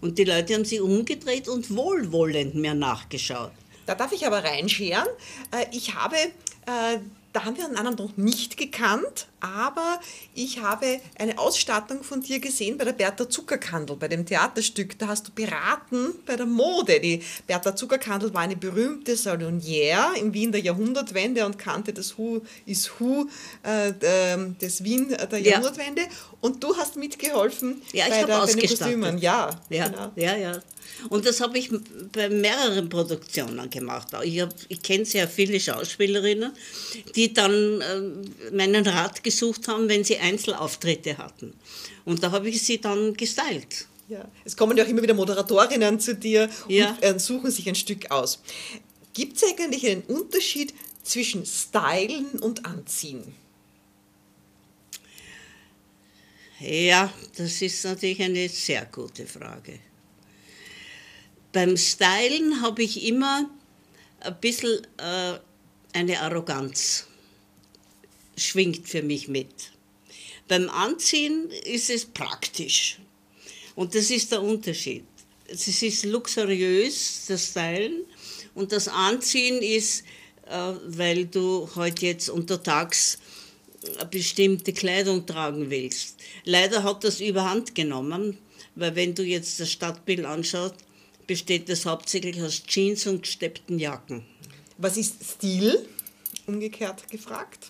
Und 0.02 0.18
die 0.18 0.24
Leute 0.24 0.56
haben 0.56 0.66
sich 0.66 0.82
umgedreht 0.82 1.48
und 1.48 1.74
wohlwollend 1.74 2.56
mir 2.56 2.74
nachgeschaut. 2.74 3.52
Da 3.86 3.96
darf 3.96 4.12
ich 4.12 4.26
aber 4.26 4.44
reinscheren. 4.44 5.08
Äh, 5.52 5.66
ich 5.72 5.94
habe 5.94 6.16
äh, 6.16 6.98
da 7.34 7.46
haben 7.46 7.58
wir 7.58 7.66
einander 7.66 8.04
noch 8.04 8.18
nicht 8.18 8.58
gekannt, 8.58 9.28
aber 9.40 10.00
ich 10.36 10.60
habe 10.62 11.00
eine 11.18 11.40
Ausstattung 11.40 12.04
von 12.04 12.22
dir 12.22 12.40
gesehen 12.40 12.78
bei 12.78 12.86
der 12.86 12.94
Bertha 12.94 13.30
Zuckerkandel, 13.30 13.96
bei 13.96 14.08
dem 14.08 14.26
Theaterstück. 14.26 15.00
Da 15.00 15.08
hast 15.08 15.28
du 15.28 15.32
beraten 15.32 16.14
bei 16.26 16.36
der 16.36 16.46
Mode. 16.46 17.00
Die 17.00 17.24
Bertha 17.48 17.76
Zuckerkandel 17.76 18.34
war 18.34 18.42
eine 18.42 18.56
berühmte 18.56 19.14
Salonière 19.14 20.14
in 20.16 20.34
Wien 20.34 20.52
der 20.52 20.62
Jahrhundertwende 20.62 21.46
und 21.46 21.58
kannte 21.58 21.94
das 21.94 22.18
Who 22.18 22.42
is 22.66 22.92
Who 23.00 23.28
äh, 23.64 23.94
des 24.60 24.84
Wien 24.84 25.16
der 25.32 25.40
Jahrhundertwende. 25.40 26.02
Ja. 26.02 26.08
Und 26.42 26.64
du 26.64 26.76
hast 26.76 26.98
mitgeholfen 26.98 27.82
ja, 27.94 28.06
ich 28.06 28.12
bei, 28.12 28.24
der, 28.24 28.40
bei 28.40 28.46
den 28.46 28.60
Kostümen. 28.60 29.18
Ja, 29.20 29.50
ja, 29.70 29.88
genau. 29.88 30.12
ja, 30.16 30.36
ja. 30.36 30.60
Und 31.10 31.26
das 31.26 31.42
habe 31.42 31.58
ich 31.58 31.70
bei 32.12 32.30
mehreren 32.30 32.90
Produktionen 32.90 33.70
gemacht. 33.70 34.10
Ich, 34.24 34.44
ich 34.68 34.82
kenne 34.82 35.06
sehr 35.06 35.28
viele 35.28 35.60
Schauspielerinnen, 35.60 36.52
die 37.16 37.34
dann 37.34 37.82
äh, 37.82 38.52
meinen 38.52 38.86
Rat 38.86 39.24
gesucht 39.24 39.68
haben, 39.68 39.90
wenn 39.90 40.04
sie 40.04 40.18
Einzelauftritte 40.18 41.18
hatten. 41.18 41.54
Und 42.06 42.24
da 42.24 42.32
habe 42.32 42.50
ich 42.50 42.62
sie 42.62 42.80
dann 42.80 43.14
gestylt. 43.14 43.88
Ja. 44.10 44.28
Es 44.44 44.58
kommen 44.58 44.78
ja 44.78 44.84
auch 44.84 44.90
immer 44.90 45.02
wieder 45.02 45.14
Moderatorinnen 45.14 46.00
zu 46.00 46.16
dir 46.16 46.50
ja. 46.68 46.92
und 46.92 47.04
äh, 47.04 47.20
suchen 47.20 47.50
sich 47.50 47.68
ein 47.70 47.76
Stück 47.76 48.12
aus. 48.12 48.42
Gibt 49.14 49.38
es 49.38 49.44
eigentlich 49.44 49.88
einen 49.88 50.02
Unterschied 50.04 50.74
zwischen 51.04 51.46
Stylen 51.46 52.28
und 52.42 52.66
Anziehen? 52.66 53.24
Ja, 56.60 57.12
das 57.38 57.62
ist 57.62 57.84
natürlich 57.86 58.22
eine 58.22 58.48
sehr 58.48 58.86
gute 58.86 59.26
Frage. 59.26 59.80
Beim 61.54 61.76
Stylen 61.76 62.62
habe 62.62 62.84
ich 62.84 63.04
immer 63.04 63.50
ein 64.22 64.40
bisschen 64.40 64.88
äh, 64.98 65.38
eine 65.92 66.22
Arroganz, 66.22 67.08
schwingt 68.38 68.88
für 68.88 69.02
mich 69.02 69.28
mit. 69.28 69.52
Beim 70.48 70.70
Anziehen 70.70 71.50
ist 71.66 71.90
es 71.90 72.06
praktisch. 72.06 73.00
Und 73.76 73.96
das 73.96 74.10
ist 74.12 74.32
der 74.32 74.42
Unterschied. 74.42 75.04
Es 75.48 75.68
ist 75.68 76.06
luxuriös, 76.06 77.26
das 77.28 77.48
Stylen, 77.48 78.06
und 78.54 78.72
das 78.72 78.88
Anziehen 78.88 79.62
ist, 79.62 80.06
äh, 80.46 80.74
weil 80.86 81.26
du 81.26 81.68
heute 81.68 81.76
halt 81.76 82.02
jetzt 82.02 82.30
untertags 82.30 83.18
eine 83.98 84.06
bestimmte 84.06 84.72
Kleidung 84.72 85.26
tragen 85.26 85.70
willst. 85.70 86.18
Leider 86.46 86.84
hat 86.84 87.04
das 87.04 87.20
überhand 87.20 87.76
genommen, 87.76 88.38
weil 88.76 88.96
wenn 88.96 89.16
du 89.16 89.24
jetzt 89.24 89.60
das 89.60 89.72
Stadtbild 89.72 90.24
anschaust, 90.24 90.76
besteht 91.32 91.70
das 91.70 91.86
hauptsächlich 91.86 92.42
aus 92.42 92.62
Jeans 92.66 93.08
und 93.08 93.22
gesteppten 93.22 93.80
Jacken. 93.80 94.26
Was 94.78 94.98
ist 94.98 95.24
Stil? 95.24 95.88
Umgekehrt 96.46 97.10
gefragt. 97.10 97.68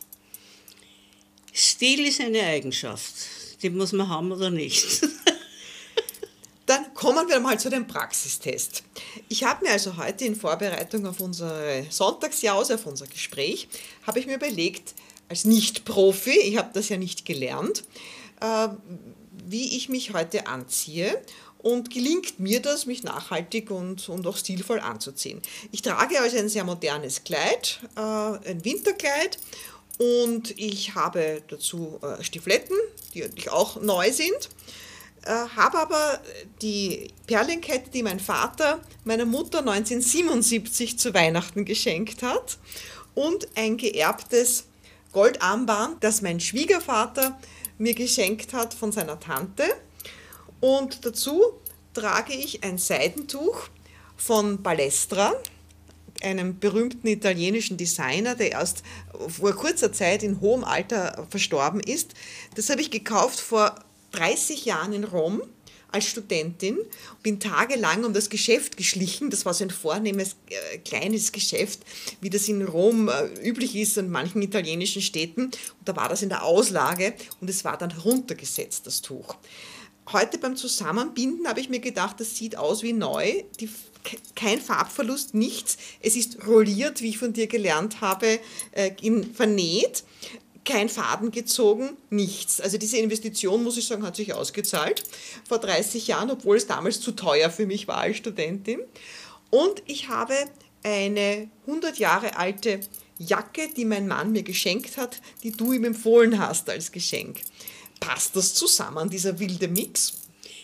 Stil 1.53 2.07
ist 2.07 2.21
eine 2.21 2.41
Eigenschaft. 2.41 3.13
Die 3.61 3.69
muss 3.69 3.91
man 3.91 4.09
haben 4.09 4.31
oder 4.31 4.49
nicht. 4.49 5.03
Dann 6.65 6.91
kommen 6.95 7.29
wir 7.29 7.39
mal 7.39 7.59
zu 7.59 7.69
dem 7.69 7.85
Praxistest. 7.85 8.81
Ich 9.29 9.43
habe 9.43 9.63
mir 9.65 9.73
also 9.73 9.95
heute 9.95 10.25
in 10.25 10.35
Vorbereitung 10.35 11.05
auf 11.05 11.19
unsere 11.19 11.85
Sonntagsjause, 11.87 12.73
auf 12.73 12.87
unser 12.87 13.05
Gespräch, 13.05 13.67
habe 14.07 14.17
ich 14.17 14.25
mir 14.25 14.37
überlegt, 14.37 14.95
als 15.29 15.45
Nicht-Profi, 15.45 16.35
ich 16.35 16.57
habe 16.57 16.71
das 16.73 16.89
ja 16.89 16.97
nicht 16.97 17.25
gelernt, 17.25 17.83
äh, 18.39 18.69
wie 19.45 19.77
ich 19.77 19.87
mich 19.87 20.13
heute 20.13 20.47
anziehe 20.47 21.21
und 21.61 21.91
gelingt 21.91 22.39
mir 22.39 22.61
das, 22.61 22.85
mich 22.85 23.03
nachhaltig 23.03 23.71
und, 23.71 24.09
und 24.09 24.25
auch 24.25 24.37
stilvoll 24.37 24.79
anzuziehen. 24.79 25.41
Ich 25.71 25.81
trage 25.81 26.19
also 26.19 26.37
ein 26.37 26.49
sehr 26.49 26.63
modernes 26.63 27.23
Kleid, 27.23 27.79
äh, 27.95 27.99
ein 28.49 28.65
Winterkleid 28.65 29.37
und 29.97 30.57
ich 30.57 30.95
habe 30.95 31.43
dazu 31.47 31.99
äh, 32.01 32.23
Stifletten, 32.23 32.77
die 33.13 33.49
auch 33.49 33.79
neu 33.81 34.11
sind. 34.11 34.49
äh, 35.23 35.29
habe 35.55 35.77
aber 35.77 36.19
die 36.61 37.09
Perlenkette, 37.27 37.91
die 37.91 38.01
mein 38.01 38.19
Vater 38.19 38.79
meiner 39.03 39.25
Mutter 39.25 39.59
1977 39.59 40.97
zu 40.97 41.13
Weihnachten 41.13 41.65
geschenkt 41.65 42.23
hat 42.23 42.57
und 43.13 43.47
ein 43.55 43.77
geerbtes 43.77 44.65
Goldarmband, 45.11 46.03
das 46.03 46.21
mein 46.21 46.39
Schwiegervater 46.39 47.39
mir 47.77 47.93
geschenkt 47.93 48.53
hat 48.53 48.73
von 48.73 48.91
seiner 48.91 49.19
Tante. 49.19 49.65
Und 50.61 51.05
dazu 51.05 51.41
trage 51.93 52.33
ich 52.33 52.63
ein 52.63 52.77
Seidentuch 52.77 53.67
von 54.15 54.61
Balestra, 54.61 55.33
einem 56.21 56.59
berühmten 56.59 57.07
italienischen 57.07 57.77
Designer, 57.77 58.35
der 58.35 58.51
erst 58.51 58.83
vor 59.27 59.53
kurzer 59.53 59.91
Zeit 59.91 60.21
in 60.21 60.39
hohem 60.39 60.63
Alter 60.63 61.27
verstorben 61.29 61.79
ist. 61.79 62.13
Das 62.55 62.69
habe 62.69 62.81
ich 62.81 62.91
gekauft 62.91 63.39
vor 63.39 63.75
30 64.11 64.65
Jahren 64.65 64.93
in 64.93 65.03
Rom 65.03 65.41
als 65.91 66.05
Studentin, 66.05 66.77
bin 67.21 67.39
tagelang 67.39 68.05
um 68.05 68.13
das 68.13 68.29
Geschäft 68.29 68.77
geschlichen. 68.77 69.29
Das 69.29 69.45
war 69.45 69.53
so 69.53 69.65
ein 69.65 69.69
vornehmes 69.69 70.37
äh, 70.49 70.77
kleines 70.77 71.31
Geschäft, 71.31 71.81
wie 72.21 72.29
das 72.29 72.47
in 72.47 72.61
Rom 72.61 73.09
äh, 73.09 73.25
üblich 73.43 73.75
ist 73.75 73.97
in 73.97 74.09
manchen 74.09 74.41
italienischen 74.41 75.01
Städten. 75.01 75.45
Und 75.45 75.53
da 75.83 75.95
war 75.95 76.07
das 76.07 76.21
in 76.21 76.29
der 76.29 76.43
Auslage 76.43 77.13
und 77.41 77.49
es 77.49 77.65
war 77.65 77.77
dann 77.77 77.91
runtergesetzt, 77.91 78.87
das 78.87 79.01
Tuch. 79.01 79.35
Heute 80.11 80.37
beim 80.37 80.55
Zusammenbinden 80.55 81.47
habe 81.47 81.59
ich 81.59 81.69
mir 81.69 81.79
gedacht, 81.79 82.19
das 82.19 82.35
sieht 82.35 82.57
aus 82.57 82.83
wie 82.83 82.93
neu. 82.93 83.43
Die, 83.59 83.69
kein 84.35 84.59
Farbverlust, 84.59 85.33
nichts. 85.33 85.77
Es 86.01 86.15
ist 86.15 86.47
rolliert, 86.47 87.01
wie 87.01 87.09
ich 87.09 87.17
von 87.17 87.33
dir 87.33 87.47
gelernt 87.47 88.01
habe, 88.01 88.39
äh, 88.71 88.91
in, 89.01 89.33
vernäht 89.33 90.03
kein 90.63 90.89
Faden 90.89 91.31
gezogen, 91.31 91.97
nichts. 92.09 92.61
Also 92.61 92.77
diese 92.77 92.97
Investition, 92.97 93.63
muss 93.63 93.77
ich 93.77 93.87
sagen, 93.87 94.03
hat 94.03 94.15
sich 94.15 94.33
ausgezahlt 94.33 95.03
vor 95.47 95.59
30 95.59 96.07
Jahren, 96.07 96.29
obwohl 96.29 96.57
es 96.57 96.67
damals 96.67 97.01
zu 97.01 97.13
teuer 97.13 97.49
für 97.49 97.65
mich 97.65 97.87
war 97.87 97.97
als 97.97 98.17
Studentin. 98.17 98.79
Und 99.49 99.81
ich 99.85 100.09
habe 100.09 100.35
eine 100.83 101.49
100 101.65 101.97
Jahre 101.97 102.37
alte 102.37 102.79
Jacke, 103.17 103.69
die 103.75 103.85
mein 103.85 104.07
Mann 104.07 104.31
mir 104.31 104.43
geschenkt 104.43 104.97
hat, 104.97 105.21
die 105.43 105.51
du 105.51 105.73
ihm 105.73 105.83
empfohlen 105.83 106.39
hast 106.39 106.69
als 106.69 106.91
Geschenk. 106.91 107.41
Passt 108.01 108.35
das 108.35 108.53
zusammen, 108.53 109.09
dieser 109.09 109.39
wilde 109.39 109.69
Mix? 109.69 110.13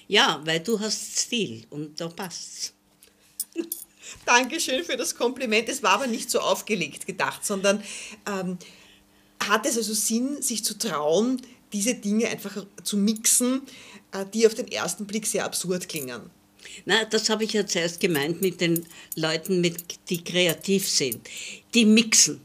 Ja, 0.09 0.41
weil 0.43 0.59
du 0.59 0.77
hast 0.77 1.19
Stil 1.19 1.65
und 1.69 1.99
da 2.01 2.09
passt's. 2.09 2.73
Dankeschön 4.25 4.83
für 4.83 4.97
das 4.97 5.15
Kompliment. 5.15 5.69
Es 5.69 5.83
war 5.83 5.91
aber 5.91 6.07
nicht 6.07 6.29
so 6.29 6.39
aufgelegt 6.39 7.05
gedacht, 7.05 7.45
sondern 7.45 7.83
ähm, 8.25 8.57
hat 9.39 9.65
es 9.65 9.77
also 9.77 9.93
Sinn, 9.93 10.41
sich 10.41 10.63
zu 10.63 10.77
trauen, 10.77 11.41
diese 11.73 11.93
Dinge 11.93 12.27
einfach 12.27 12.65
zu 12.83 12.97
mixen, 12.97 13.61
äh, 14.11 14.25
die 14.33 14.47
auf 14.47 14.55
den 14.55 14.71
ersten 14.71 15.05
Blick 15.05 15.27
sehr 15.27 15.45
absurd 15.45 15.87
klingen? 15.87 16.29
Na, 16.85 17.05
das 17.05 17.29
habe 17.29 17.43
ich 17.43 17.53
ja 17.53 17.65
zuerst 17.65 17.99
gemeint 17.99 18.41
mit 18.41 18.61
den 18.61 18.85
Leuten, 19.15 19.61
mit, 19.61 20.09
die 20.09 20.23
kreativ 20.23 20.89
sind. 20.89 21.27
Die 21.73 21.85
mixen. 21.85 22.41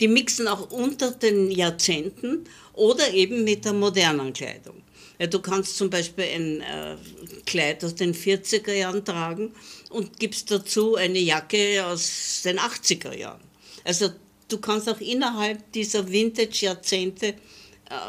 Die 0.00 0.08
mixen 0.08 0.48
auch 0.48 0.70
unter 0.70 1.10
den 1.10 1.50
Jahrzehnten 1.50 2.44
oder 2.80 3.12
eben 3.12 3.44
mit 3.44 3.66
der 3.66 3.74
modernen 3.74 4.32
Kleidung. 4.32 4.82
Ja, 5.18 5.26
du 5.26 5.38
kannst 5.40 5.76
zum 5.76 5.90
Beispiel 5.90 6.24
ein 6.24 6.60
äh, 6.62 6.96
Kleid 7.44 7.84
aus 7.84 7.94
den 7.94 8.14
40er 8.14 8.72
Jahren 8.72 9.04
tragen 9.04 9.52
und 9.90 10.18
gibst 10.18 10.50
dazu 10.50 10.96
eine 10.96 11.18
Jacke 11.18 11.84
aus 11.84 12.40
den 12.42 12.58
80er 12.58 13.14
Jahren. 13.14 13.42
Also 13.84 14.08
du 14.48 14.58
kannst 14.58 14.88
auch 14.88 14.98
innerhalb 15.00 15.70
dieser 15.72 16.10
Vintage-Jahrzehnte 16.10 17.26
äh, 17.26 17.34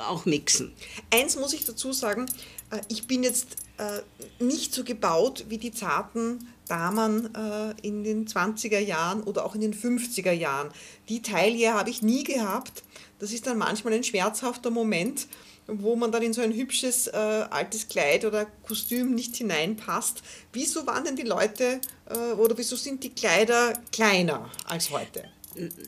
auch 0.07 0.23
mixen. 0.25 0.71
Eins 1.13 1.35
muss 1.35 1.51
ich 1.51 1.65
dazu 1.65 1.91
sagen, 1.91 2.27
äh, 2.71 2.79
ich 2.87 3.07
bin 3.07 3.23
jetzt 3.23 3.57
äh, 3.77 3.99
nicht 4.41 4.73
so 4.73 4.85
gebaut 4.85 5.45
wie 5.49 5.57
die 5.57 5.73
zarten 5.73 6.47
Damen 6.71 7.35
äh, 7.35 7.75
in 7.81 8.05
den 8.05 8.25
20er 8.27 8.79
Jahren 8.79 9.21
oder 9.23 9.45
auch 9.45 9.55
in 9.55 9.61
den 9.61 9.73
50er 9.73 10.31
Jahren. 10.31 10.69
Die 11.09 11.21
Taille 11.21 11.73
habe 11.73 11.89
ich 11.89 12.01
nie 12.01 12.23
gehabt. 12.23 12.83
Das 13.19 13.33
ist 13.33 13.45
dann 13.45 13.57
manchmal 13.57 13.93
ein 13.93 14.05
schmerzhafter 14.05 14.71
Moment, 14.71 15.27
wo 15.67 15.97
man 15.97 16.13
dann 16.13 16.23
in 16.23 16.31
so 16.31 16.41
ein 16.41 16.53
hübsches 16.53 17.07
äh, 17.07 17.11
altes 17.11 17.89
Kleid 17.89 18.23
oder 18.23 18.45
Kostüm 18.63 19.13
nicht 19.13 19.35
hineinpasst. 19.35 20.23
Wieso 20.53 20.87
waren 20.87 21.03
denn 21.03 21.17
die 21.17 21.23
Leute 21.23 21.81
äh, 22.09 22.33
oder 22.33 22.57
wieso 22.57 22.77
sind 22.77 23.03
die 23.03 23.11
Kleider 23.11 23.73
kleiner 23.91 24.49
als 24.65 24.89
heute? 24.91 25.25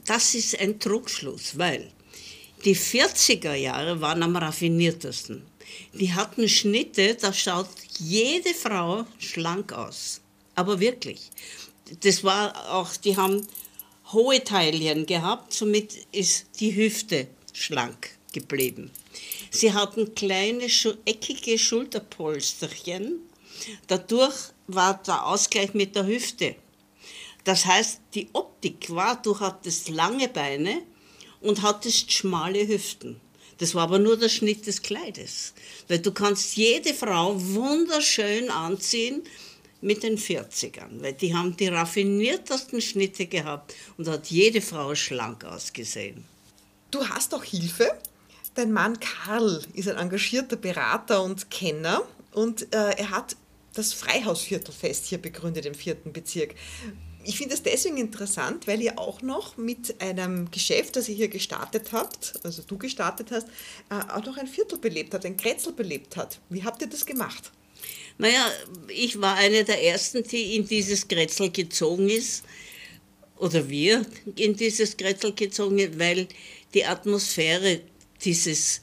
das 0.05 0.35
ist 0.35 0.59
ein 0.59 0.77
Trugschluss, 0.77 1.57
weil 1.57 1.89
die 2.65 2.75
40er 2.75 3.53
Jahre 3.53 4.01
waren 4.01 4.21
am 4.21 4.35
raffiniertesten. 4.35 5.45
Die 5.93 6.13
hatten 6.13 6.49
Schnitte, 6.49 7.15
da 7.15 7.31
schaut 7.31 7.69
jede 7.97 8.53
Frau 8.53 9.05
schlank 9.17 9.71
aus. 9.71 10.19
Aber 10.55 10.79
wirklich. 10.79 11.31
Das 12.01 12.23
war 12.23 12.73
auch, 12.73 12.95
die 12.95 13.17
haben 13.17 13.45
hohe 14.11 14.43
Teilchen 14.43 15.05
gehabt, 15.05 15.53
somit 15.53 16.05
ist 16.11 16.45
die 16.59 16.75
Hüfte 16.75 17.27
schlank 17.51 18.11
geblieben. 18.31 18.91
Sie 19.51 19.73
hatten 19.73 20.15
kleine, 20.15 20.67
eckige 21.05 21.59
Schulterpolsterchen. 21.59 23.19
Dadurch 23.87 24.35
war 24.67 25.01
der 25.03 25.25
Ausgleich 25.25 25.73
mit 25.73 25.95
der 25.95 26.07
Hüfte 26.07 26.55
das 27.43 27.65
heißt, 27.65 27.99
die 28.13 28.29
Optik 28.33 28.89
war, 28.89 29.21
du 29.21 29.39
hattest 29.39 29.89
lange 29.89 30.29
Beine 30.29 30.81
und 31.41 31.61
hattest 31.61 32.11
schmale 32.11 32.67
Hüften. 32.67 33.19
Das 33.57 33.75
war 33.75 33.83
aber 33.83 33.99
nur 33.99 34.17
der 34.17 34.29
Schnitt 34.29 34.65
des 34.65 34.81
Kleides. 34.81 35.53
Weil 35.87 35.99
du 35.99 36.11
kannst 36.11 36.55
jede 36.55 36.93
Frau 36.93 37.35
wunderschön 37.37 38.49
anziehen 38.49 39.23
mit 39.83 40.03
den 40.03 40.17
40ern, 40.17 41.01
weil 41.01 41.13
die 41.13 41.35
haben 41.35 41.55
die 41.57 41.67
raffiniertesten 41.67 42.81
Schnitte 42.81 43.27
gehabt 43.27 43.75
und 43.97 44.07
hat 44.07 44.27
jede 44.27 44.61
Frau 44.61 44.95
schlank 44.95 45.43
ausgesehen. 45.45 46.25
Du 46.91 47.07
hast 47.07 47.33
auch 47.33 47.43
Hilfe. 47.43 47.91
Dein 48.55 48.71
Mann 48.71 48.99
Karl 48.99 49.61
ist 49.73 49.89
ein 49.89 49.97
engagierter 49.97 50.55
Berater 50.55 51.23
und 51.23 51.49
Kenner 51.49 52.03
und 52.31 52.73
äh, 52.73 52.91
er 52.97 53.09
hat 53.09 53.35
das 53.73 53.93
Freihausviertelfest 53.93 55.07
hier 55.07 55.17
begründet 55.17 55.65
im 55.65 55.73
vierten 55.73 56.13
Bezirk 56.13 56.53
ich 57.25 57.37
finde 57.37 57.53
es 57.53 57.63
deswegen 57.63 57.97
interessant, 57.97 58.67
weil 58.67 58.81
ihr 58.81 58.99
auch 58.99 59.21
noch 59.21 59.57
mit 59.57 60.01
einem 60.01 60.51
Geschäft, 60.51 60.95
das 60.95 61.09
ihr 61.09 61.15
hier 61.15 61.29
gestartet 61.29 61.91
habt, 61.91 62.33
also 62.43 62.61
du 62.63 62.77
gestartet 62.77 63.31
hast, 63.31 63.47
äh, 63.89 64.11
auch 64.11 64.25
noch 64.25 64.37
ein 64.37 64.47
Viertel 64.47 64.77
belebt 64.77 65.13
hat, 65.13 65.25
ein 65.25 65.37
Kretzel 65.37 65.73
belebt 65.73 66.17
hat. 66.17 66.39
Wie 66.49 66.63
habt 66.63 66.81
ihr 66.81 66.87
das 66.87 67.05
gemacht? 67.05 67.51
Naja, 68.17 68.51
ich 68.87 69.19
war 69.19 69.35
eine 69.35 69.63
der 69.63 69.83
Ersten, 69.83 70.23
die 70.23 70.55
in 70.55 70.67
dieses 70.67 71.07
Kretzel 71.07 71.51
gezogen 71.51 72.09
ist, 72.09 72.43
oder 73.37 73.67
wir 73.69 74.05
in 74.35 74.55
dieses 74.55 74.95
Kretzel 74.95 75.33
gezogen 75.33 75.77
sind, 75.77 75.99
weil 75.99 76.27
die 76.73 76.85
Atmosphäre 76.85 77.81
dieses 78.23 78.81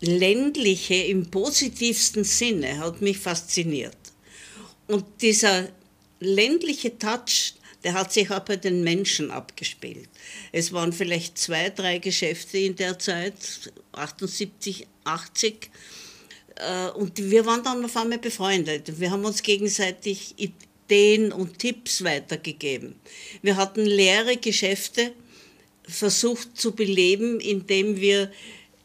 ländliche 0.00 0.94
im 0.94 1.30
positivsten 1.30 2.24
Sinne 2.24 2.78
hat 2.78 3.00
mich 3.00 3.18
fasziniert. 3.18 3.96
Und 4.88 5.04
dieser 5.20 5.68
ländliche 6.20 6.98
Touch, 6.98 7.54
der 7.84 7.94
hat 7.94 8.12
sich 8.12 8.30
auch 8.30 8.40
bei 8.40 8.56
den 8.56 8.82
Menschen 8.82 9.30
abgespielt. 9.30 10.08
Es 10.52 10.72
waren 10.72 10.92
vielleicht 10.92 11.38
zwei, 11.38 11.70
drei 11.70 11.98
Geschäfte 11.98 12.58
in 12.58 12.76
der 12.76 12.98
Zeit, 12.98 13.72
78, 13.92 14.86
80. 15.04 15.70
Äh, 16.56 16.90
und 16.90 17.18
wir 17.30 17.46
waren 17.46 17.62
dann 17.62 17.84
auf 17.84 17.96
einmal 17.96 18.18
befreundet. 18.18 18.98
Wir 19.00 19.10
haben 19.10 19.24
uns 19.24 19.42
gegenseitig 19.42 20.34
Ideen 20.38 21.32
und 21.32 21.58
Tipps 21.58 22.02
weitergegeben. 22.04 22.94
Wir 23.42 23.56
hatten 23.56 23.84
leere 23.84 24.36
Geschäfte 24.36 25.12
versucht 25.88 26.58
zu 26.58 26.72
beleben, 26.72 27.40
indem 27.40 28.00
wir 28.00 28.30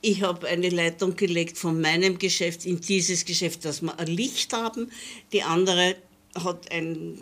ich 0.03 0.23
habe 0.23 0.47
eine 0.47 0.69
Leitung 0.69 1.15
gelegt 1.15 1.59
von 1.59 1.79
meinem 1.79 2.17
Geschäft 2.17 2.65
in 2.65 2.81
dieses 2.81 3.23
Geschäft, 3.23 3.65
dass 3.65 3.83
wir 3.83 3.99
ein 3.99 4.07
Licht 4.07 4.51
haben. 4.51 4.91
Die 5.31 5.43
andere 5.43 5.95
hat 6.33 6.71
einen 6.71 7.19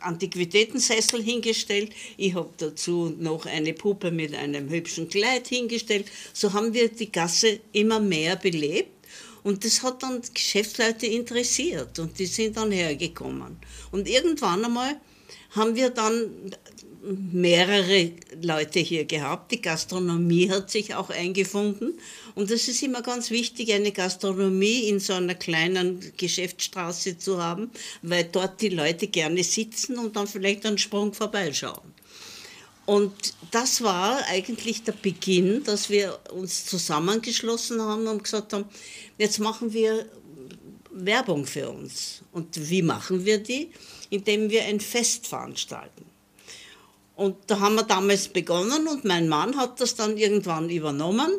Antiquitätensessel 0.00 1.22
hingestellt. 1.22 1.92
Ich 2.16 2.32
habe 2.32 2.48
dazu 2.56 3.14
noch 3.18 3.44
eine 3.44 3.74
Puppe 3.74 4.10
mit 4.10 4.34
einem 4.34 4.70
hübschen 4.70 5.10
Kleid 5.10 5.48
hingestellt. 5.48 6.06
So 6.32 6.54
haben 6.54 6.72
wir 6.72 6.88
die 6.88 7.12
Gasse 7.12 7.60
immer 7.72 8.00
mehr 8.00 8.36
belebt. 8.36 8.93
Und 9.44 9.64
das 9.64 9.82
hat 9.82 10.02
dann 10.02 10.22
Geschäftsleute 10.32 11.06
interessiert 11.06 11.98
und 11.98 12.18
die 12.18 12.26
sind 12.26 12.56
dann 12.56 12.72
hergekommen. 12.72 13.58
Und 13.92 14.08
irgendwann 14.08 14.64
einmal 14.64 14.98
haben 15.50 15.76
wir 15.76 15.90
dann 15.90 16.30
mehrere 17.04 18.12
Leute 18.42 18.80
hier 18.80 19.04
gehabt. 19.04 19.52
Die 19.52 19.60
Gastronomie 19.60 20.50
hat 20.50 20.70
sich 20.70 20.94
auch 20.94 21.10
eingefunden. 21.10 21.98
Und 22.34 22.50
es 22.50 22.68
ist 22.68 22.82
immer 22.82 23.02
ganz 23.02 23.30
wichtig, 23.30 23.72
eine 23.72 23.92
Gastronomie 23.92 24.88
in 24.88 25.00
so 25.00 25.12
einer 25.12 25.34
kleinen 25.34 26.00
Geschäftsstraße 26.16 27.18
zu 27.18 27.42
haben, 27.42 27.70
weil 28.02 28.24
dort 28.24 28.60
die 28.60 28.70
Leute 28.70 29.08
gerne 29.08 29.44
sitzen 29.44 29.98
und 29.98 30.16
dann 30.16 30.26
vielleicht 30.26 30.64
einen 30.66 30.78
Sprung 30.78 31.12
vorbeischauen. 31.12 31.92
Und 32.86 33.12
das 33.50 33.82
war 33.82 34.18
eigentlich 34.28 34.82
der 34.82 34.92
Beginn, 34.92 35.64
dass 35.64 35.88
wir 35.88 36.18
uns 36.32 36.66
zusammengeschlossen 36.66 37.80
haben 37.80 38.06
und 38.06 38.24
gesagt 38.24 38.52
haben, 38.52 38.66
jetzt 39.16 39.38
machen 39.38 39.72
wir 39.72 40.06
Werbung 40.90 41.46
für 41.46 41.70
uns. 41.70 42.22
Und 42.32 42.68
wie 42.68 42.82
machen 42.82 43.24
wir 43.24 43.38
die? 43.38 43.70
Indem 44.10 44.50
wir 44.50 44.64
ein 44.64 44.80
Fest 44.80 45.26
veranstalten. 45.26 46.04
Und 47.16 47.36
da 47.46 47.60
haben 47.60 47.76
wir 47.76 47.84
damals 47.84 48.28
begonnen 48.28 48.88
und 48.88 49.04
mein 49.04 49.28
Mann 49.28 49.56
hat 49.56 49.80
das 49.80 49.94
dann 49.94 50.16
irgendwann 50.16 50.68
übernommen 50.68 51.30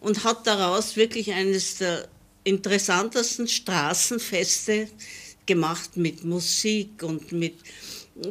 und 0.00 0.24
hat 0.24 0.46
daraus 0.46 0.96
wirklich 0.96 1.32
eines 1.32 1.78
der 1.78 2.08
interessantesten 2.44 3.48
Straßenfeste 3.48 4.88
gemacht 5.46 5.96
mit 5.96 6.24
Musik 6.24 7.02
und 7.02 7.32
mit 7.32 7.56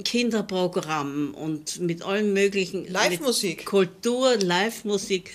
Kinderprogrammen 0.04 1.34
und 1.34 1.80
mit 1.80 2.04
allem 2.04 2.34
möglichen. 2.34 2.88
Live-Musik. 2.88 3.66
Kultur, 3.66 4.38
Live-Musik. 4.38 5.32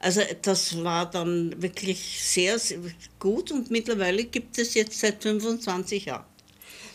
Also 0.00 0.20
das 0.42 0.82
war 0.82 1.08
dann 1.08 1.62
wirklich 1.62 2.20
sehr, 2.22 2.58
sehr 2.58 2.78
gut 3.20 3.52
und 3.52 3.70
mittlerweile 3.70 4.24
gibt 4.24 4.58
es 4.58 4.74
jetzt 4.74 4.98
seit 4.98 5.22
25 5.22 6.06
Jahren. 6.06 6.24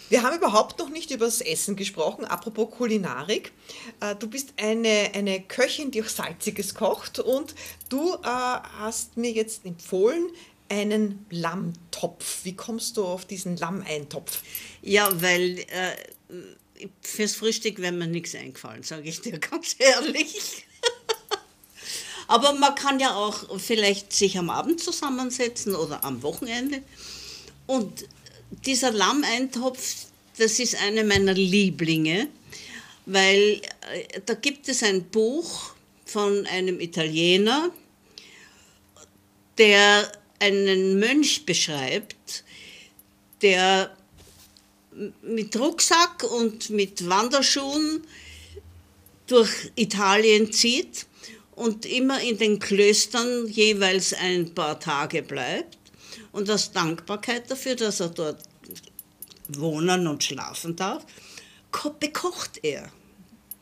Wir 0.09 0.23
haben 0.23 0.37
überhaupt 0.37 0.79
noch 0.79 0.89
nicht 0.89 1.11
über 1.11 1.25
das 1.25 1.41
Essen 1.41 1.75
gesprochen, 1.75 2.23
apropos 2.23 2.71
Kulinarik. 2.71 3.51
Äh, 3.99 4.15
du 4.15 4.27
bist 4.27 4.53
eine, 4.57 5.11
eine 5.13 5.41
Köchin, 5.41 5.91
die 5.91 6.01
auch 6.01 6.07
Salziges 6.07 6.75
kocht 6.75 7.19
und 7.19 7.55
du 7.89 8.13
äh, 8.13 8.17
hast 8.23 9.17
mir 9.17 9.31
jetzt 9.31 9.65
empfohlen, 9.65 10.29
einen 10.69 11.25
Lammtopf. 11.29 12.43
Wie 12.43 12.55
kommst 12.55 12.97
du 12.97 13.05
auf 13.05 13.25
diesen 13.25 13.57
Lammeintopf? 13.57 14.43
Ja, 14.81 15.09
weil 15.21 15.59
äh, 15.59 15.95
fürs 17.01 17.35
Frühstück 17.35 17.79
wäre 17.79 17.91
mir 17.91 18.07
nichts 18.07 18.35
eingefallen, 18.35 18.83
sage 18.83 19.09
ich 19.09 19.21
dir 19.21 19.39
ganz 19.39 19.75
ehrlich. 19.79 20.65
Aber 22.27 22.53
man 22.53 22.75
kann 22.75 22.99
ja 22.99 23.15
auch 23.15 23.59
vielleicht 23.59 24.11
sich 24.11 24.37
am 24.37 24.49
Abend 24.49 24.81
zusammensetzen 24.81 25.75
oder 25.75 26.03
am 26.03 26.23
Wochenende. 26.23 26.81
Und 27.65 28.05
dieser 28.65 28.91
Lammeintopf, 28.91 30.07
das 30.37 30.59
ist 30.59 30.75
eine 30.81 31.03
meiner 31.03 31.33
Lieblinge, 31.33 32.27
weil 33.05 33.61
äh, 33.93 34.21
da 34.25 34.33
gibt 34.33 34.67
es 34.67 34.83
ein 34.83 35.05
Buch 35.05 35.73
von 36.05 36.45
einem 36.47 36.79
Italiener, 36.79 37.71
der 39.57 40.11
einen 40.39 40.99
Mönch 40.99 41.45
beschreibt, 41.45 42.43
der 43.41 43.96
mit 45.21 45.57
Rucksack 45.57 46.23
und 46.23 46.69
mit 46.69 47.07
Wanderschuhen 47.07 48.03
durch 49.27 49.71
Italien 49.75 50.51
zieht 50.51 51.05
und 51.55 51.85
immer 51.85 52.21
in 52.21 52.37
den 52.37 52.59
Klöstern 52.59 53.47
jeweils 53.47 54.13
ein 54.13 54.53
paar 54.53 54.79
Tage 54.79 55.23
bleibt. 55.23 55.77
Und 56.31 56.49
aus 56.49 56.71
Dankbarkeit 56.71 57.49
dafür, 57.49 57.75
dass 57.75 57.99
er 57.99 58.09
dort 58.09 58.43
wohnen 59.49 60.07
und 60.07 60.23
schlafen 60.23 60.75
darf, 60.75 61.05
bekocht 61.99 62.59
er 62.63 62.91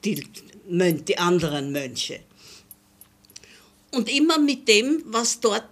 die, 0.03 0.27
die 0.65 1.17
anderen 1.17 1.71
Mönche. 1.71 2.19
Und 3.91 4.09
immer 4.09 4.39
mit 4.39 4.67
dem, 4.67 5.03
was 5.05 5.39
dort 5.39 5.63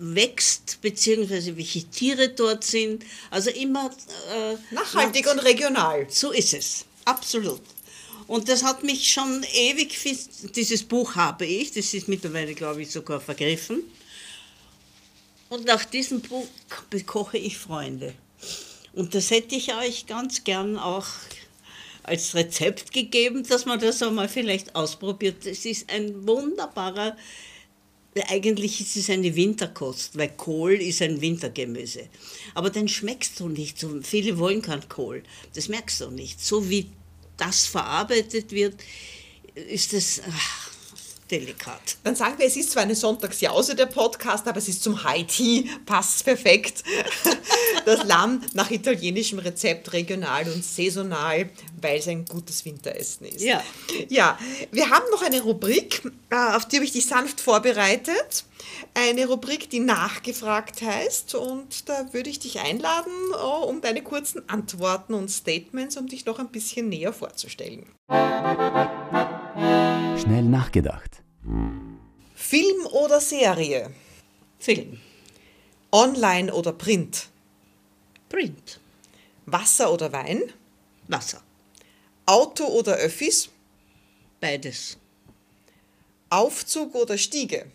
wächst, 0.00 0.80
beziehungsweise 0.80 1.56
welche 1.56 1.84
Tiere 1.84 2.30
dort 2.30 2.64
sind. 2.64 3.04
Also 3.30 3.50
immer. 3.50 3.90
Äh, 4.32 4.74
Nachhaltig 4.74 5.30
und 5.30 5.38
regional. 5.40 6.06
So 6.10 6.32
ist 6.32 6.54
es, 6.54 6.84
absolut. 7.04 7.60
Und 8.26 8.48
das 8.48 8.62
hat 8.62 8.84
mich 8.84 9.10
schon 9.10 9.42
ewig, 9.54 9.98
dieses 10.54 10.82
Buch 10.82 11.16
habe 11.16 11.46
ich, 11.46 11.72
das 11.72 11.94
ist 11.94 12.08
mittlerweile, 12.08 12.54
glaube 12.54 12.82
ich, 12.82 12.90
sogar 12.90 13.20
vergriffen. 13.20 13.82
Und 15.48 15.64
nach 15.64 15.86
diesem 15.86 16.20
Buch 16.20 16.46
bekoche 16.90 17.38
ich 17.38 17.56
Freunde. 17.56 18.14
Und 18.92 19.14
das 19.14 19.30
hätte 19.30 19.54
ich 19.54 19.74
euch 19.74 20.06
ganz 20.06 20.44
gern 20.44 20.76
auch 20.76 21.06
als 22.02 22.34
Rezept 22.34 22.92
gegeben, 22.92 23.44
dass 23.44 23.64
man 23.64 23.80
das 23.80 24.02
einmal 24.02 24.28
vielleicht 24.28 24.74
ausprobiert. 24.74 25.46
Es 25.46 25.64
ist 25.64 25.90
ein 25.90 26.26
wunderbarer 26.26 27.16
eigentlich 28.28 28.80
ist 28.80 28.96
es 28.96 29.10
eine 29.10 29.34
Winterkost, 29.36 30.16
weil 30.16 30.30
Kohl 30.30 30.72
ist 30.74 31.02
ein 31.02 31.20
Wintergemüse. 31.20 32.08
Aber 32.54 32.70
den 32.70 32.88
schmeckst 32.88 33.38
du 33.38 33.48
nicht. 33.48 33.78
So, 33.78 34.00
viele 34.02 34.38
wollen 34.38 34.62
keinen 34.62 34.88
Kohl. 34.88 35.22
Das 35.54 35.68
merkst 35.68 36.00
du 36.00 36.10
nicht. 36.10 36.44
So 36.44 36.68
wie 36.68 36.90
das 37.36 37.66
verarbeitet 37.66 38.50
wird, 38.52 38.74
ist 39.54 39.92
es 39.92 40.20
ach, 40.28 40.67
delikat. 41.30 41.96
Dann 42.04 42.16
sagen 42.16 42.38
wir, 42.38 42.46
es 42.46 42.56
ist 42.56 42.72
zwar 42.72 42.82
eine 42.82 42.94
Sonntagsjause 42.94 43.74
der 43.74 43.86
Podcast, 43.86 44.46
aber 44.48 44.58
es 44.58 44.68
ist 44.68 44.82
zum 44.82 45.02
High 45.04 45.26
Tea, 45.26 45.68
passt 45.86 46.24
perfekt. 46.24 46.82
Das 47.84 48.04
Lamm 48.04 48.42
nach 48.52 48.70
italienischem 48.70 49.38
Rezept, 49.38 49.92
regional 49.94 50.44
und 50.50 50.62
saisonal, 50.62 51.48
weil 51.80 51.98
es 51.98 52.08
ein 52.08 52.26
gutes 52.26 52.62
Winteressen 52.64 53.26
ist. 53.26 53.42
Ja. 53.42 53.62
Ja, 54.08 54.38
wir 54.72 54.90
haben 54.90 55.04
noch 55.10 55.22
eine 55.22 55.40
Rubrik, 55.40 56.02
äh, 56.28 56.36
auf 56.36 56.66
die 56.66 56.76
habe 56.76 56.84
ich 56.84 56.92
dich 56.92 57.06
sanft 57.06 57.40
vorbereitet. 57.40 58.44
Eine 58.94 59.26
Rubrik, 59.26 59.70
die 59.70 59.80
nachgefragt 59.80 60.82
heißt. 60.82 61.34
Und 61.34 61.88
da 61.88 62.12
würde 62.12 62.30
ich 62.30 62.40
dich 62.40 62.60
einladen, 62.60 63.12
oh, 63.42 63.64
um 63.64 63.80
deine 63.80 64.02
kurzen 64.02 64.48
Antworten 64.48 65.14
und 65.14 65.30
Statements, 65.30 65.96
um 65.96 66.08
dich 66.08 66.26
noch 66.26 66.38
ein 66.38 66.48
bisschen 66.48 66.88
näher 66.88 67.12
vorzustellen. 67.12 67.86
Schnell 70.20 70.42
nachgedacht. 70.42 71.22
Film 72.34 72.86
oder 72.86 73.20
Serie? 73.20 73.92
Film. 74.58 75.00
Online 75.92 76.52
oder 76.52 76.72
Print? 76.72 77.28
Print. 78.28 78.80
Wasser 79.46 79.92
oder 79.92 80.12
Wein? 80.12 80.42
Wasser. 81.06 81.40
Auto 82.26 82.64
oder 82.66 82.96
Öffis? 82.96 83.48
Beides. 84.40 84.98
Aufzug 86.30 86.96
oder 86.96 87.16
Stiege? 87.16 87.70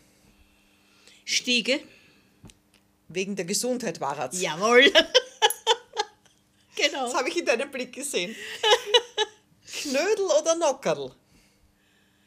Stiege. 1.24 1.80
Wegen 3.08 3.38
der 3.38 3.46
Gesundheit 3.46 4.02
war 4.02 4.20
es. 4.32 4.42
Jawohl. 4.42 4.84
genau. 6.76 7.06
Das 7.06 7.14
habe 7.16 7.30
ich 7.30 7.38
in 7.38 7.46
deinem 7.46 7.72
Blick 7.72 7.94
gesehen. 7.94 8.36
Knödel 9.66 10.26
oder 10.40 10.56
Nockerl? 10.56 11.16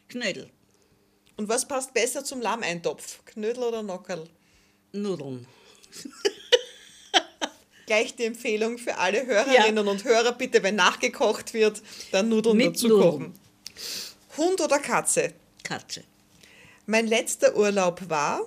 Knödel. 0.08 0.50
Und 1.36 1.48
was 1.48 1.66
passt 1.68 1.92
besser 1.92 2.24
zum 2.24 2.40
Lammeintopf? 2.40 3.24
Knödel 3.26 3.64
oder 3.64 3.82
Nockerl? 3.82 4.28
Nudeln. 4.92 5.46
Gleich 7.86 8.16
die 8.16 8.24
Empfehlung 8.24 8.78
für 8.78 8.96
alle 8.96 9.26
Hörerinnen 9.26 9.84
ja. 9.84 9.92
und 9.92 10.04
Hörer, 10.04 10.32
bitte, 10.32 10.62
wenn 10.62 10.74
nachgekocht 10.74 11.54
wird, 11.54 11.82
dann 12.10 12.28
Nudeln 12.28 12.56
Mit 12.56 12.74
dazu 12.74 12.88
Nudeln. 12.88 13.10
kochen. 13.10 13.34
Hund 14.36 14.60
oder 14.60 14.78
Katze? 14.78 15.34
Katze. 15.62 16.02
Mein 16.86 17.06
letzter 17.06 17.56
Urlaub 17.56 18.08
war? 18.08 18.40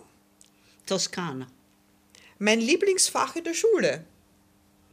Toskana. 0.85 1.47
Mein 2.39 2.59
Lieblingsfach 2.59 3.35
in 3.35 3.43
der 3.43 3.53
Schule? 3.53 4.05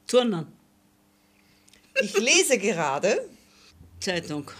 Turnen. 0.07 0.47
Ich 2.03 2.17
lese 2.19 2.59
gerade. 2.59 3.29
Zeitung. 4.01 4.51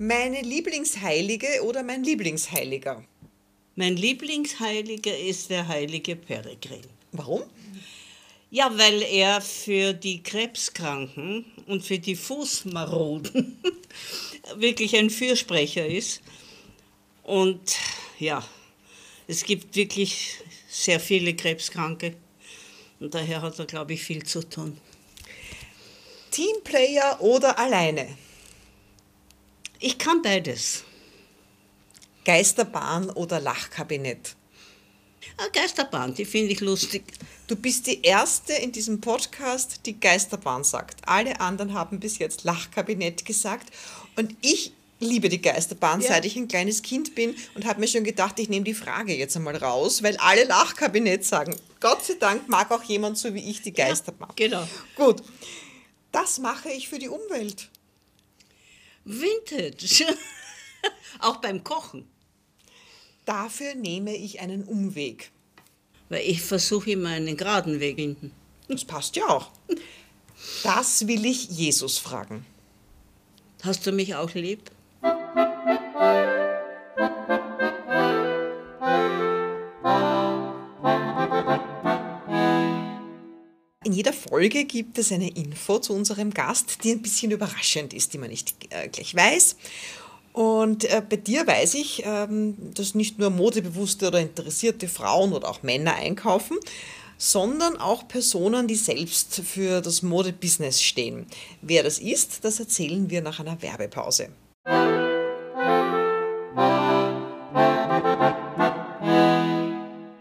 Meine 0.00 0.42
Lieblingsheilige 0.42 1.64
oder 1.64 1.82
mein 1.82 2.04
Lieblingsheiliger? 2.04 3.02
Mein 3.74 3.96
Lieblingsheiliger 3.96 5.18
ist 5.18 5.50
der 5.50 5.66
heilige 5.66 6.14
Peregrin. 6.14 6.84
Warum? 7.10 7.42
Ja, 8.52 8.70
weil 8.78 9.02
er 9.02 9.40
für 9.40 9.94
die 9.94 10.22
Krebskranken 10.22 11.46
und 11.66 11.84
für 11.84 11.98
die 11.98 12.14
Fußmaroden 12.14 13.60
wirklich 14.56 14.96
ein 14.96 15.10
Fürsprecher 15.10 15.84
ist. 15.84 16.20
Und 17.24 17.76
ja, 18.20 18.46
es 19.26 19.42
gibt 19.42 19.74
wirklich 19.74 20.36
sehr 20.68 21.00
viele 21.00 21.34
Krebskranke 21.34 22.14
und 23.00 23.14
daher 23.14 23.42
hat 23.42 23.58
er, 23.58 23.66
glaube 23.66 23.94
ich, 23.94 24.02
viel 24.04 24.24
zu 24.24 24.48
tun. 24.48 24.78
Teamplayer 26.30 27.20
oder 27.20 27.58
alleine? 27.58 28.16
Ich 29.80 29.96
kann 29.96 30.22
beides. 30.22 30.82
Geisterbahn 32.24 33.10
oder 33.10 33.38
Lachkabinett? 33.38 34.34
Eine 35.36 35.50
Geisterbahn, 35.52 36.14
die 36.14 36.24
finde 36.24 36.52
ich 36.52 36.60
lustig. 36.60 37.04
Du 37.46 37.54
bist 37.54 37.86
die 37.86 38.02
Erste 38.02 38.54
in 38.54 38.72
diesem 38.72 39.00
Podcast, 39.00 39.86
die 39.86 39.98
Geisterbahn 39.98 40.64
sagt. 40.64 41.06
Alle 41.06 41.40
anderen 41.40 41.74
haben 41.74 42.00
bis 42.00 42.18
jetzt 42.18 42.42
Lachkabinett 42.42 43.24
gesagt. 43.24 43.72
Und 44.16 44.34
ich 44.40 44.72
liebe 44.98 45.28
die 45.28 45.40
Geisterbahn, 45.40 46.00
ja. 46.00 46.08
seit 46.08 46.24
ich 46.24 46.34
ein 46.34 46.48
kleines 46.48 46.82
Kind 46.82 47.14
bin 47.14 47.36
und 47.54 47.64
habe 47.64 47.78
mir 47.78 47.86
schon 47.86 48.02
gedacht, 48.02 48.40
ich 48.40 48.48
nehme 48.48 48.64
die 48.64 48.74
Frage 48.74 49.14
jetzt 49.14 49.36
einmal 49.36 49.56
raus, 49.56 50.02
weil 50.02 50.16
alle 50.16 50.42
Lachkabinett 50.42 51.24
sagen. 51.24 51.54
Gott 51.78 52.04
sei 52.04 52.14
Dank 52.14 52.48
mag 52.48 52.72
auch 52.72 52.82
jemand 52.82 53.16
so 53.16 53.32
wie 53.32 53.48
ich 53.48 53.62
die 53.62 53.72
Geisterbahn. 53.72 54.30
Ja, 54.36 54.46
genau. 54.46 54.68
Gut. 54.96 55.22
Das 56.10 56.40
mache 56.40 56.68
ich 56.70 56.88
für 56.88 56.98
die 56.98 57.08
Umwelt. 57.08 57.68
Vintage. 59.08 60.04
auch 61.20 61.36
beim 61.36 61.64
Kochen. 61.64 62.06
Dafür 63.24 63.74
nehme 63.74 64.14
ich 64.14 64.40
einen 64.40 64.64
Umweg. 64.64 65.30
Weil 66.10 66.22
ich 66.22 66.42
versuche 66.42 66.90
immer 66.90 67.10
einen 67.10 67.36
geraden 67.36 67.80
Weg 67.80 67.96
finden. 67.96 68.32
Das 68.68 68.84
passt 68.84 69.16
ja 69.16 69.26
auch. 69.28 69.50
Das 70.62 71.06
will 71.06 71.24
ich 71.24 71.48
Jesus 71.48 71.98
fragen. 71.98 72.44
Hast 73.62 73.86
du 73.86 73.92
mich 73.92 74.14
auch 74.14 74.32
lieb? 74.34 74.70
In 83.88 83.94
jeder 83.94 84.12
Folge 84.12 84.66
gibt 84.66 84.98
es 84.98 85.10
eine 85.12 85.30
Info 85.30 85.78
zu 85.78 85.94
unserem 85.94 86.34
Gast, 86.34 86.84
die 86.84 86.92
ein 86.92 87.00
bisschen 87.00 87.30
überraschend 87.30 87.94
ist, 87.94 88.12
die 88.12 88.18
man 88.18 88.28
nicht 88.28 88.54
äh, 88.68 88.86
gleich 88.88 89.14
weiß. 89.14 89.56
Und 90.34 90.84
äh, 90.84 91.00
bei 91.08 91.16
dir 91.16 91.46
weiß 91.46 91.72
ich, 91.72 92.02
ähm, 92.04 92.54
dass 92.74 92.94
nicht 92.94 93.18
nur 93.18 93.30
modebewusste 93.30 94.08
oder 94.08 94.20
interessierte 94.20 94.88
Frauen 94.88 95.32
oder 95.32 95.48
auch 95.48 95.62
Männer 95.62 95.94
einkaufen, 95.94 96.58
sondern 97.16 97.78
auch 97.78 98.06
Personen, 98.06 98.68
die 98.68 98.74
selbst 98.74 99.36
für 99.36 99.80
das 99.80 100.02
Modebusiness 100.02 100.82
stehen. 100.82 101.24
Wer 101.62 101.82
das 101.82 101.98
ist, 101.98 102.44
das 102.44 102.60
erzählen 102.60 103.08
wir 103.08 103.22
nach 103.22 103.40
einer 103.40 103.62
Werbepause. 103.62 104.28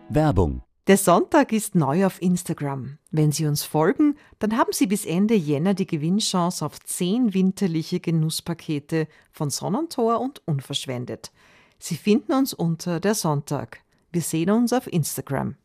Werbung 0.07 0.61
Der 0.87 0.95
Sonntag 0.95 1.51
ist 1.51 1.75
neu 1.75 2.05
auf 2.05 2.21
Instagram. 2.21 2.97
Wenn 3.11 3.33
Sie 3.33 3.45
uns 3.45 3.63
folgen, 3.63 4.15
dann 4.39 4.57
haben 4.57 4.71
Sie 4.71 4.87
bis 4.87 5.03
Ende 5.05 5.35
Jänner 5.35 5.73
die 5.73 5.85
Gewinnchance 5.85 6.65
auf 6.65 6.79
10 6.79 7.33
winterliche 7.33 7.99
Genusspakete 7.99 9.09
von 9.33 9.49
Sonnentor 9.49 10.21
und 10.21 10.41
Unverschwendet. 10.45 11.33
Sie 11.77 11.97
finden 11.97 12.31
uns 12.31 12.53
unter 12.53 13.01
der 13.01 13.15
Sonntag. 13.15 13.81
Wir 14.13 14.21
sehen 14.21 14.49
uns 14.49 14.71
auf 14.71 14.87
Instagram. 14.87 15.55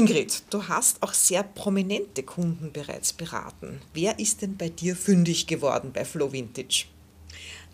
Ingrid, 0.00 0.44
du 0.48 0.66
hast 0.66 1.02
auch 1.02 1.12
sehr 1.12 1.42
prominente 1.42 2.22
Kunden 2.22 2.72
bereits 2.72 3.12
beraten. 3.12 3.82
Wer 3.92 4.18
ist 4.18 4.40
denn 4.40 4.56
bei 4.56 4.70
dir 4.70 4.96
fündig 4.96 5.46
geworden 5.46 5.90
bei 5.92 6.06
Flow 6.06 6.32
Vintage? 6.32 6.86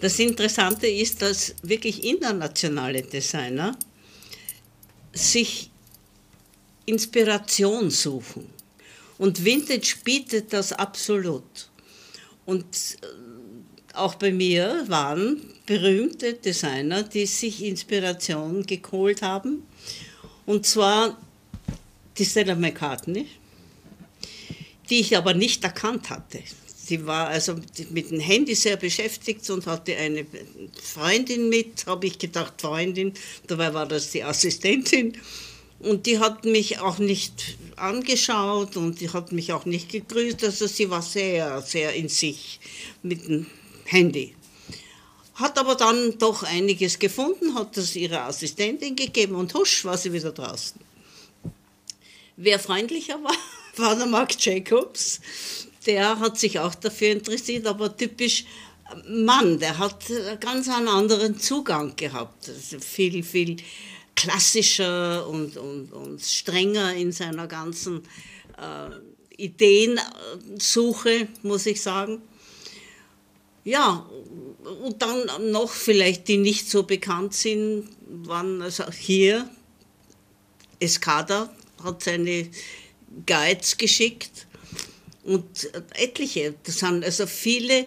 Das 0.01 0.18
Interessante 0.18 0.89
ist, 0.89 1.22
dass 1.22 1.55
wirklich 1.62 2.03
internationale 2.03 3.03
Designer 3.03 3.79
sich 5.12 5.70
Inspiration 6.85 7.91
suchen. 7.91 8.51
Und 9.18 9.45
Vintage 9.45 9.95
bietet 10.03 10.53
das 10.53 10.72
absolut. 10.72 11.70
Und 12.45 12.64
äh, 13.03 13.97
auch 13.97 14.16
bei 14.16 14.33
mir 14.33 14.83
waren 14.89 15.41
berühmte 15.64 16.35
Designer, 16.35 17.05
die 17.05 17.27
sich 17.27 17.62
Inspiration 17.62 18.66
geholt 18.66 19.22
haben. 19.22 19.62
Und 20.45 20.66
zwar 20.66 21.16
die 22.19 22.25
Stella 22.25 22.55
McCartney, 22.55 23.27
die 24.89 25.01
ich 25.01 25.17
aber 25.17 25.35
nicht 25.35 25.64
erkannt 25.64 26.11
hatte. 26.11 26.43
Sie 26.87 27.05
war 27.05 27.29
also 27.29 27.57
mit 27.91 28.12
dem 28.12 28.21
Handy 28.21 28.55
sehr 28.55 28.77
beschäftigt 28.77 29.49
und 29.51 29.67
hatte 29.67 29.97
eine 29.97 30.25
Freundin 30.81 31.49
mit, 31.49 31.85
habe 31.87 32.07
ich 32.07 32.19
gedacht, 32.19 32.61
Freundin, 32.61 33.12
dabei 33.49 33.75
war 33.75 33.87
das 33.87 34.12
die 34.12 34.23
Assistentin. 34.23 35.19
Und 35.81 36.07
die 36.07 36.21
hat 36.21 36.45
mich 36.45 36.79
auch 36.79 36.99
nicht 36.99 37.59
angeschaut 37.75 38.77
und 38.77 39.01
die 39.01 39.11
hat 39.11 39.33
mich 39.33 39.53
auch 39.53 39.67
nicht 39.67 39.91
gegrüßt. 39.91 40.45
Also 40.45 40.67
sie 40.69 40.89
war 40.89 41.03
sehr, 41.03 41.61
sehr 41.61 41.93
in 41.93 42.09
sich 42.09 42.61
mit 43.03 43.27
dem 43.27 43.47
Handy. 43.85 44.35
Hat 45.35 45.59
aber 45.59 45.75
dann 45.75 46.17
doch 46.19 46.45
einiges 46.45 46.99
gefunden, 46.99 47.55
hat 47.55 47.77
das 47.77 47.95
ihrer 47.95 48.27
Assistentin 48.27 48.97
gegeben 48.97 49.35
und 49.35 49.53
husch 49.53 49.85
war 49.85 49.99
sie 49.99 50.12
wieder 50.12 50.33
draußen. 50.33 50.81
Wer 52.37 52.59
freundlicher 52.59 53.22
war, 53.22 53.37
war 53.76 53.97
der 53.97 54.07
Mark 54.07 54.37
Jacobs. 54.45 55.20
Der 55.87 56.18
hat 56.18 56.39
sich 56.39 56.59
auch 56.59 56.74
dafür 56.74 57.11
interessiert, 57.12 57.66
aber 57.66 57.97
typisch 57.97 58.45
Mann, 59.09 59.59
der 59.59 59.78
hat 59.78 60.05
ganz 60.41 60.68
einen 60.68 60.89
anderen 60.89 61.39
Zugang 61.39 61.97
gehabt. 61.97 62.49
Also 62.49 62.78
viel, 62.78 63.22
viel 63.22 63.57
klassischer 64.14 65.26
und, 65.28 65.57
und, 65.57 65.93
und 65.93 66.22
strenger 66.22 66.95
in 66.95 67.12
seiner 67.12 67.47
ganzen 67.47 68.03
äh, 68.59 68.91
Ideensuche, 69.37 71.28
muss 71.43 71.66
ich 71.66 71.82
sagen. 71.82 72.22
Ja, 73.64 74.09
und 74.84 75.03
dann 75.03 75.51
noch 75.51 75.70
vielleicht, 75.70 76.28
die 76.28 76.37
nicht 76.37 76.70
so 76.70 76.84
bekannt 76.84 77.34
sind, 77.34 77.89
waren 78.09 78.62
also 78.62 78.84
hier 78.91 79.51
Escada 80.78 81.51
hat 81.83 82.03
seine 82.03 82.49
Guides 83.27 83.77
geschickt 83.77 84.47
und 85.24 85.70
etliche, 85.95 86.55
das 86.62 86.79
sind 86.79 87.05
also 87.05 87.27
viele 87.27 87.87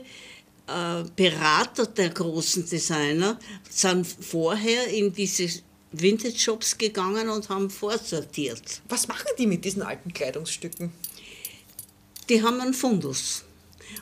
äh, 0.67 1.03
Berater 1.15 1.85
der 1.85 2.09
großen 2.09 2.67
Designer, 2.67 3.39
sind 3.69 4.05
vorher 4.05 4.87
in 4.87 5.13
diese 5.13 5.49
Vintage-Shops 5.91 6.77
gegangen 6.77 7.29
und 7.29 7.49
haben 7.49 7.69
vorsortiert. 7.69 8.81
Was 8.89 9.07
machen 9.07 9.27
die 9.37 9.47
mit 9.47 9.65
diesen 9.65 9.81
alten 9.81 10.13
Kleidungsstücken? 10.13 10.91
Die 12.27 12.43
haben 12.43 12.61
einen 12.61 12.73
Fundus. 12.73 13.43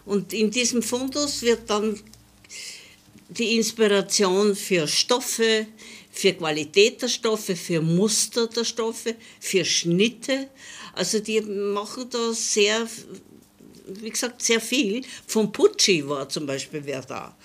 Und 0.05 0.33
in 0.33 0.51
diesem 0.51 0.83
Fundus 0.83 1.41
wird 1.41 1.69
dann 1.69 1.97
die 3.29 3.55
Inspiration 3.55 4.55
für 4.55 4.87
Stoffe, 4.87 5.67
für 6.17 6.33
Qualität 6.33 7.01
der 7.01 7.09
Stoffe, 7.09 7.55
für 7.55 7.79
Muster 7.79 8.47
der 8.47 8.63
Stoffe, 8.63 9.15
für 9.39 9.63
Schnitte. 9.63 10.49
Also 10.93 11.19
die 11.19 11.41
machen 11.41 12.09
da 12.09 12.33
sehr, 12.33 12.87
wie 13.85 14.09
gesagt, 14.09 14.41
sehr 14.41 14.59
viel. 14.59 15.05
Von 15.27 15.51
Pucci 15.51 16.07
war 16.07 16.27
zum 16.27 16.47
Beispiel 16.47 16.81
wer 16.83 17.01
da. 17.01 17.37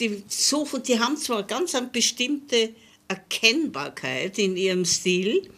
Die, 0.00 0.22
suchen, 0.26 0.82
die 0.82 0.98
haben 0.98 1.18
zwar 1.18 1.42
ganz 1.42 1.74
eine 1.74 1.88
bestimmte 1.88 2.70
Erkennbarkeit 3.08 4.38
in 4.38 4.56
ihrem 4.56 4.86
Stil, 4.86 5.50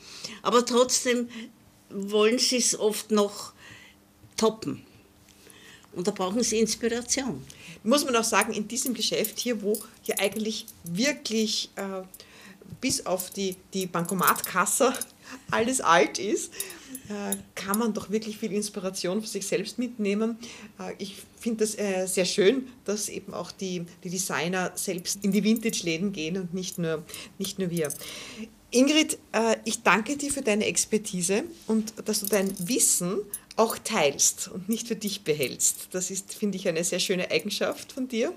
aber 0.42 0.66
trotzdem 0.66 1.28
wollen 1.88 2.40
sie 2.40 2.56
es 2.56 2.76
oft 2.76 3.12
noch 3.12 3.52
toppen. 4.36 4.84
Und 5.92 6.08
da 6.08 6.10
brauchen 6.10 6.42
sie 6.42 6.58
Inspiration 6.58 7.44
muss 7.82 8.04
man 8.04 8.14
auch 8.16 8.24
sagen, 8.24 8.52
in 8.52 8.68
diesem 8.68 8.94
Geschäft 8.94 9.38
hier, 9.38 9.62
wo 9.62 9.78
ja 10.04 10.16
eigentlich 10.18 10.66
wirklich 10.84 11.70
äh, 11.76 12.02
bis 12.80 13.06
auf 13.06 13.30
die, 13.30 13.56
die 13.72 13.86
Bankomatkasse 13.86 14.92
alles 15.50 15.80
alt 15.80 16.18
ist, 16.18 16.52
äh, 17.10 17.36
kann 17.56 17.78
man 17.78 17.92
doch 17.92 18.10
wirklich 18.10 18.38
viel 18.38 18.52
Inspiration 18.52 19.20
für 19.20 19.26
sich 19.26 19.44
selbst 19.44 19.78
mitnehmen. 19.78 20.38
Äh, 20.78 20.92
ich 20.98 21.16
finde 21.40 21.64
das 21.64 21.76
äh, 21.76 22.06
sehr 22.06 22.24
schön, 22.24 22.68
dass 22.84 23.08
eben 23.08 23.34
auch 23.34 23.50
die, 23.50 23.84
die 24.04 24.10
Designer 24.10 24.70
selbst 24.76 25.24
in 25.24 25.32
die 25.32 25.42
Vintage-Läden 25.42 26.12
gehen 26.12 26.36
und 26.36 26.54
nicht 26.54 26.78
nur, 26.78 27.04
nicht 27.38 27.58
nur 27.58 27.70
wir. 27.70 27.92
Ingrid, 28.72 29.18
ich 29.64 29.82
danke 29.82 30.16
dir 30.16 30.30
für 30.30 30.42
deine 30.42 30.66
Expertise 30.66 31.42
und 31.66 31.92
dass 32.04 32.20
du 32.20 32.26
dein 32.26 32.52
Wissen 32.68 33.18
auch 33.56 33.76
teilst 33.78 34.48
und 34.48 34.68
nicht 34.68 34.88
für 34.88 34.96
dich 34.96 35.22
behältst. 35.22 35.88
Das 35.92 36.10
ist, 36.10 36.34
finde 36.34 36.56
ich, 36.56 36.68
eine 36.68 36.84
sehr 36.84 37.00
schöne 37.00 37.30
Eigenschaft 37.30 37.92
von 37.92 38.08
dir. 38.08 38.32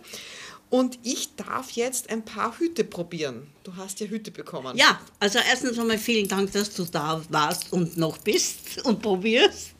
Und 0.69 0.97
ich 1.03 1.35
darf 1.35 1.71
jetzt 1.71 2.09
ein 2.09 2.25
paar 2.25 2.57
Hüte 2.57 2.83
probieren. 2.83 3.47
Du 3.63 3.75
hast 3.75 3.99
ja 3.99 4.07
Hüte 4.07 4.31
bekommen. 4.31 4.75
Ja, 4.75 4.99
also 5.19 5.37
erstens 5.37 5.77
einmal 5.77 5.99
vielen 5.99 6.27
Dank, 6.27 6.51
dass 6.51 6.73
du 6.73 6.83
da 6.85 7.21
warst 7.29 7.71
und 7.71 7.95
noch 7.95 8.17
bist 8.17 8.81
und 8.83 9.01
probierst. 9.01 9.75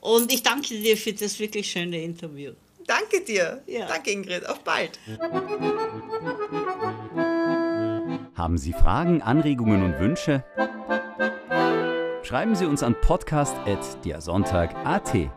Und 0.00 0.30
ich 0.30 0.42
danke 0.42 0.68
dir 0.80 0.96
für 0.96 1.14
das 1.14 1.38
wirklich 1.38 1.70
schöne 1.70 2.02
Interview. 2.02 2.52
Danke 2.86 3.22
dir. 3.22 3.62
Ja. 3.66 3.86
Danke, 3.86 4.10
Ingrid. 4.10 4.46
Auf 4.46 4.60
bald. 4.60 4.98
Haben 8.34 8.58
Sie 8.58 8.72
Fragen, 8.72 9.22
Anregungen 9.22 9.82
und 9.82 9.98
Wünsche? 9.98 10.44
schreiben 12.32 12.54
Sie 12.54 12.64
uns 12.64 12.82
an 12.82 12.96
podcast.dersonntag.at. 12.98 15.30